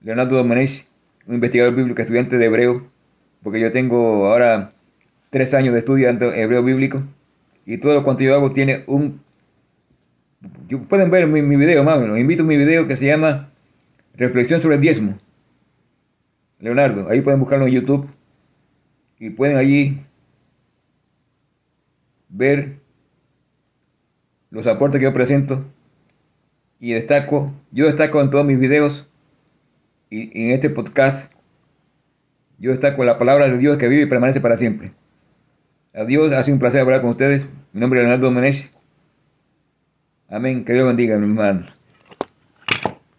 [0.00, 0.86] Leonardo Domenech,
[1.26, 2.93] un investigador bíblico, estudiante de hebreo,
[3.44, 4.72] porque yo tengo ahora
[5.30, 7.02] tres años de estudiando hebreo bíblico
[7.66, 9.20] y todo lo cuanto yo hago tiene un...
[10.88, 13.50] pueden ver mi, mi video más o invito a mi video que se llama
[14.14, 15.18] Reflexión sobre el diezmo.
[16.58, 18.08] Leonardo, ahí pueden buscarlo en YouTube
[19.18, 20.00] y pueden allí
[22.30, 22.78] ver
[24.50, 25.64] los aportes que yo presento
[26.80, 29.06] y destaco, yo destaco en todos mis videos
[30.08, 31.33] y en este podcast
[32.58, 34.92] yo está con la palabra de Dios que vive y permanece para siempre.
[35.92, 37.46] Adiós, ha sido un placer hablar con ustedes.
[37.72, 38.70] Mi nombre es Leonardo Menech.
[40.28, 40.64] Amén.
[40.64, 41.73] Que Dios bendiga, mi hermano.